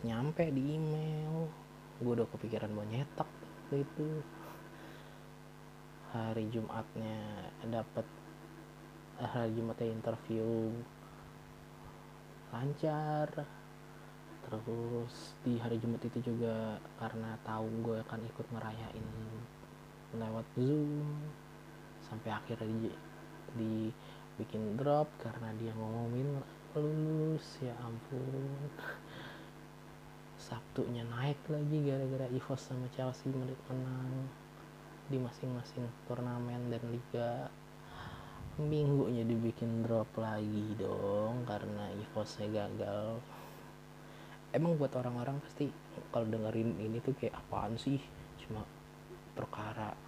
nyampe 0.07 0.47
di 0.55 0.79
email. 0.79 1.51
Gue 1.99 2.12
udah 2.14 2.29
kepikiran 2.31 2.71
mau 2.71 2.87
nyetak 2.87 3.27
itu. 3.75 4.23
Hari 6.14 6.47
Jumatnya 6.55 7.51
dapat 7.66 8.07
hari 9.19 9.51
Jumatnya 9.59 9.90
interview. 9.90 10.71
Lancar. 12.55 13.29
Terus 14.47 15.35
di 15.42 15.59
hari 15.59 15.83
Jumat 15.83 16.07
itu 16.07 16.23
juga 16.23 16.79
karena 17.03 17.35
tahu 17.42 17.66
gue 17.83 17.99
akan 18.07 18.21
ikut 18.31 18.47
ngerayain 18.55 19.07
lewat 20.14 20.47
zoom. 20.55 21.11
Sampai 22.07 22.31
akhirnya 22.31 22.71
di, 22.71 22.90
di 23.59 23.75
bikin 24.38 24.79
drop 24.79 25.11
karena 25.19 25.51
dia 25.59 25.73
ngomongin 25.75 26.38
lulus 26.77 27.57
ya 27.64 27.73
ampun 27.81 28.53
Sabtunya 30.47 31.03
naik 31.03 31.42
lagi 31.51 31.83
gara-gara 31.83 32.31
EVOS 32.31 32.71
sama 32.71 32.87
Chelsea 32.94 33.35
menang 33.35 34.31
di 35.11 35.19
masing-masing 35.19 35.90
turnamen 36.07 36.71
dan 36.71 36.87
liga. 36.87 37.51
Minggunya 38.63 39.27
dibikin 39.27 39.83
drop 39.83 40.07
lagi 40.15 40.79
dong 40.79 41.42
karena 41.51 41.90
EVOSnya 41.99 42.47
gagal. 42.47 43.19
Emang 44.55 44.79
buat 44.79 44.94
orang-orang 44.94 45.42
pasti 45.42 45.67
kalau 46.15 46.31
dengerin 46.31 46.79
ini 46.79 47.03
tuh 47.03 47.19
kayak 47.19 47.35
apaan 47.35 47.75
sih? 47.75 47.99
Cuma 48.38 48.63
perkara 49.35 49.99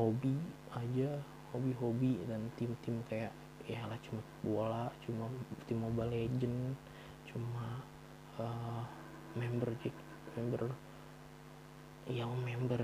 hobi 0.00 0.40
aja 0.72 1.20
hobi-hobi 1.52 2.16
dan 2.24 2.48
tim-tim 2.56 3.04
kayak 3.12 3.32
ya 3.66 3.82
lah 3.84 3.98
cuma 4.04 4.22
bola 4.46 4.86
cuma 5.02 5.26
tim 5.66 5.82
Mobile 5.82 6.12
Legend 6.14 6.76
cuma 7.26 7.82
uh, 8.38 8.84
member 9.36 9.70
member. 10.34 10.62
Yang 12.10 12.32
member 12.42 12.80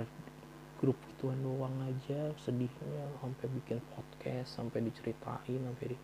grup 0.78 0.98
gituan 1.11 1.40
doang 1.40 1.74
aja 1.82 2.30
sedihnya. 2.38 3.09
Sampai 3.18 3.46
bikin 3.48 3.80
podcast 3.96 4.61
sampai 4.61 4.84
diceritain 4.84 5.61
sampai 5.64 5.86
di 5.90 5.98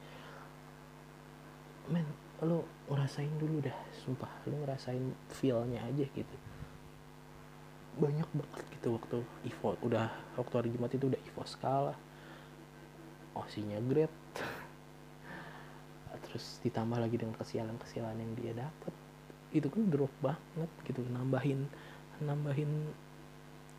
men 1.88 2.04
lo 2.44 2.68
ngerasain 2.88 3.32
dulu 3.38 3.60
dah 3.60 3.76
sumpah. 3.92 4.32
Lo 4.48 4.64
ngerasain 4.64 5.04
feelnya 5.30 5.84
aja 5.84 6.04
gitu. 6.08 6.36
Banyak 7.98 8.28
banget 8.32 8.64
gitu 8.78 8.94
waktu 8.94 9.18
Evo 9.44 9.76
udah 9.84 10.08
waktu 10.40 10.54
hari 10.54 10.68
Jumat 10.72 10.90
itu 10.94 11.10
udah 11.10 11.20
Evo 11.20 11.42
skala 11.44 11.94
osinya 13.38 13.78
great 13.86 14.10
terus 16.26 16.58
ditambah 16.66 16.98
lagi 16.98 17.16
dengan 17.16 17.38
kesialan-kesialan 17.38 18.18
yang 18.18 18.32
dia 18.34 18.52
dapat 18.54 19.07
itu 19.52 19.68
kan 19.72 19.88
drop 19.88 20.12
banget 20.20 20.70
gitu 20.84 21.00
nambahin 21.08 21.64
nambahin 22.20 22.68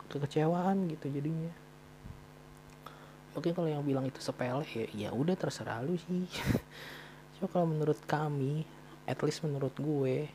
kekecewaan 0.09 0.89
gitu 0.89 1.11
jadinya. 1.13 1.53
Oke 3.37 3.53
kalau 3.53 3.69
yang 3.69 3.85
bilang 3.85 4.09
itu 4.09 4.17
sepele 4.17 4.65
ya 4.73 4.85
ya 4.89 5.09
udah 5.13 5.37
terserah 5.37 5.85
lu 5.85 5.93
sih. 6.01 6.25
Cuma 7.37 7.47
kalau 7.53 7.69
menurut 7.69 7.99
kami 8.09 8.65
at 9.05 9.21
least 9.21 9.45
menurut 9.45 9.75
gue 9.77 10.25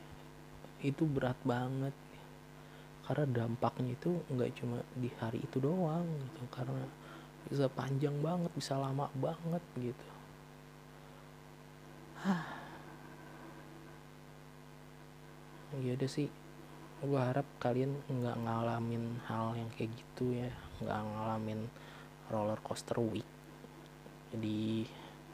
itu 0.85 1.03
berat 1.09 1.37
banget. 1.43 1.93
Karena 3.05 3.45
dampaknya 3.45 3.93
itu 3.93 4.16
nggak 4.32 4.51
cuma 4.57 4.80
di 4.97 5.12
hari 5.20 5.45
itu 5.45 5.61
doang 5.61 6.09
gitu 6.09 6.41
karena 6.49 6.89
bisa 7.45 7.68
panjang 7.68 8.16
banget 8.24 8.49
bisa 8.57 8.80
lama 8.80 9.12
banget 9.20 9.61
gitu 9.76 10.07
ya 15.83 15.99
udah 15.99 16.11
sih 16.11 16.29
gue 17.05 17.20
harap 17.20 17.45
kalian 17.61 17.93
nggak 18.09 18.37
ngalamin 18.47 19.20
hal 19.29 19.53
yang 19.59 19.68
kayak 19.77 19.93
gitu 19.93 20.33
ya 20.33 20.49
nggak 20.81 21.01
ngalamin 21.05 21.68
roller 22.33 22.59
coaster 22.64 22.97
week. 23.01 23.27
Jadi 24.33 24.89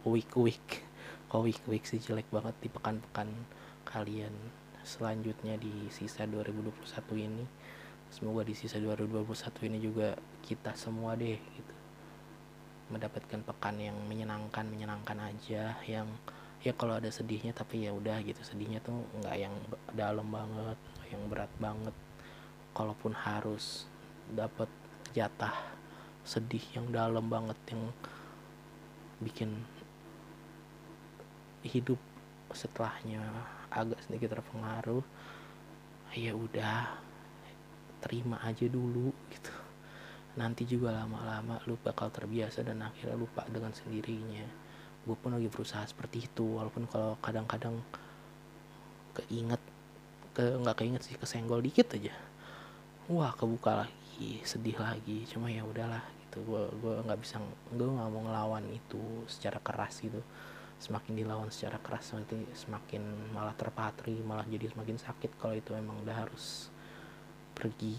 week 0.04 0.32
week 0.36 0.68
kok 1.30 1.46
week 1.46 1.62
week 1.70 1.84
sih 1.86 2.02
jelek 2.02 2.26
banget 2.34 2.58
di 2.58 2.66
pekan-pekan 2.66 3.30
kalian 3.86 4.34
selanjutnya 4.82 5.54
di 5.60 5.86
sisa 5.94 6.26
2021 6.26 6.74
ini. 7.20 7.44
Semoga 8.10 8.42
di 8.42 8.58
sisa 8.58 8.82
2021 8.82 9.68
ini 9.70 9.78
juga 9.78 10.18
kita 10.42 10.74
semua 10.74 11.14
deh 11.14 11.38
gitu. 11.38 11.74
Mendapatkan 12.90 13.46
pekan 13.46 13.78
yang 13.78 13.94
menyenangkan 14.10 14.66
menyenangkan 14.66 15.30
aja 15.30 15.78
yang 15.86 16.10
ya 16.60 16.76
kalau 16.76 17.00
ada 17.00 17.08
sedihnya 17.08 17.56
tapi 17.56 17.88
ya 17.88 17.92
udah 17.96 18.20
gitu. 18.20 18.40
Sedihnya 18.44 18.84
tuh 18.84 19.00
nggak 19.20 19.36
yang 19.40 19.54
dalam 19.96 20.28
banget 20.28 20.78
yang 21.08 21.22
berat 21.32 21.52
banget. 21.56 21.96
Kalaupun 22.76 23.16
harus 23.16 23.88
dapat 24.30 24.68
jatah 25.16 25.56
sedih 26.22 26.62
yang 26.76 26.86
dalam 26.92 27.26
banget 27.26 27.58
yang 27.72 27.82
bikin 29.20 29.50
hidup 31.66 31.98
setelahnya 32.54 33.20
agak 33.68 34.00
sedikit 34.06 34.38
terpengaruh 34.38 35.04
ya 36.16 36.32
udah 36.34 36.88
terima 38.00 38.40
aja 38.44 38.64
dulu 38.68 39.12
gitu. 39.32 39.52
Nanti 40.38 40.62
juga 40.64 40.94
lama-lama 40.94 41.58
lu 41.66 41.74
bakal 41.80 42.08
terbiasa 42.08 42.62
dan 42.62 42.80
akhirnya 42.86 43.18
lupa 43.18 43.44
dengan 43.50 43.74
sendirinya 43.74 44.59
gue 45.00 45.16
pun 45.16 45.32
lagi 45.32 45.48
berusaha 45.48 45.80
seperti 45.88 46.28
itu 46.28 46.60
walaupun 46.60 46.84
kalau 46.84 47.16
kadang-kadang 47.24 47.80
keinget 49.16 49.60
ke 50.36 50.44
nggak 50.60 50.76
keinget 50.76 51.02
sih 51.02 51.16
kesenggol 51.16 51.64
dikit 51.64 51.96
aja. 51.96 52.14
Wah 53.10 53.34
kebuka 53.34 53.86
lagi 53.86 54.38
sedih 54.46 54.76
lagi 54.78 55.26
cuma 55.32 55.48
ya 55.50 55.64
udahlah 55.64 56.04
gitu. 56.26 56.44
Gue 56.44 56.62
gue 56.78 56.94
nggak 57.02 57.20
bisa 57.20 57.40
gue 57.72 57.88
nggak 57.88 58.10
mau 58.12 58.22
ngelawan 58.28 58.64
itu 58.70 59.00
secara 59.26 59.58
keras 59.64 59.98
gitu. 60.04 60.20
Semakin 60.80 61.12
dilawan 61.16 61.50
secara 61.52 61.76
keras 61.80 62.12
nanti 62.16 62.40
semakin 62.56 63.32
malah 63.34 63.52
terpatri 63.56 64.20
malah 64.24 64.46
jadi 64.48 64.72
semakin 64.72 64.96
sakit 64.96 65.36
kalau 65.40 65.56
itu 65.56 65.76
emang 65.76 65.96
udah 66.04 66.28
harus 66.28 66.72
pergi 67.56 67.96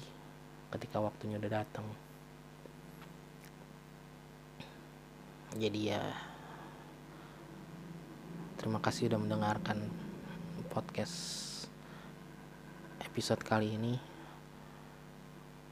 ketika 0.72 1.02
waktunya 1.04 1.38
udah 1.38 1.52
datang. 1.52 1.86
Jadi 5.52 5.91
ya 5.91 6.31
terima 8.62 8.78
kasih 8.78 9.09
udah 9.09 9.18
mendengarkan 9.18 9.89
podcast 10.70 11.18
episode 13.01 13.41
kali 13.41 13.74
ini. 13.74 13.97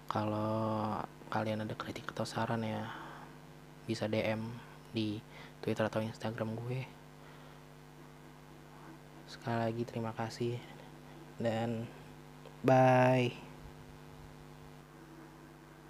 Kalau 0.10 0.98
kalian 1.30 1.62
ada 1.62 1.78
kritik 1.78 2.10
atau 2.10 2.26
saran 2.26 2.66
ya 2.66 2.90
bisa 3.86 4.10
DM 4.10 4.42
di 4.90 5.22
Twitter 5.62 5.86
atau 5.86 6.02
Instagram 6.02 6.58
gue. 6.58 6.82
Sekali 9.30 9.70
lagi 9.70 9.84
terima 9.86 10.10
kasih 10.18 10.58
dan 11.38 11.86
bye 12.66 13.49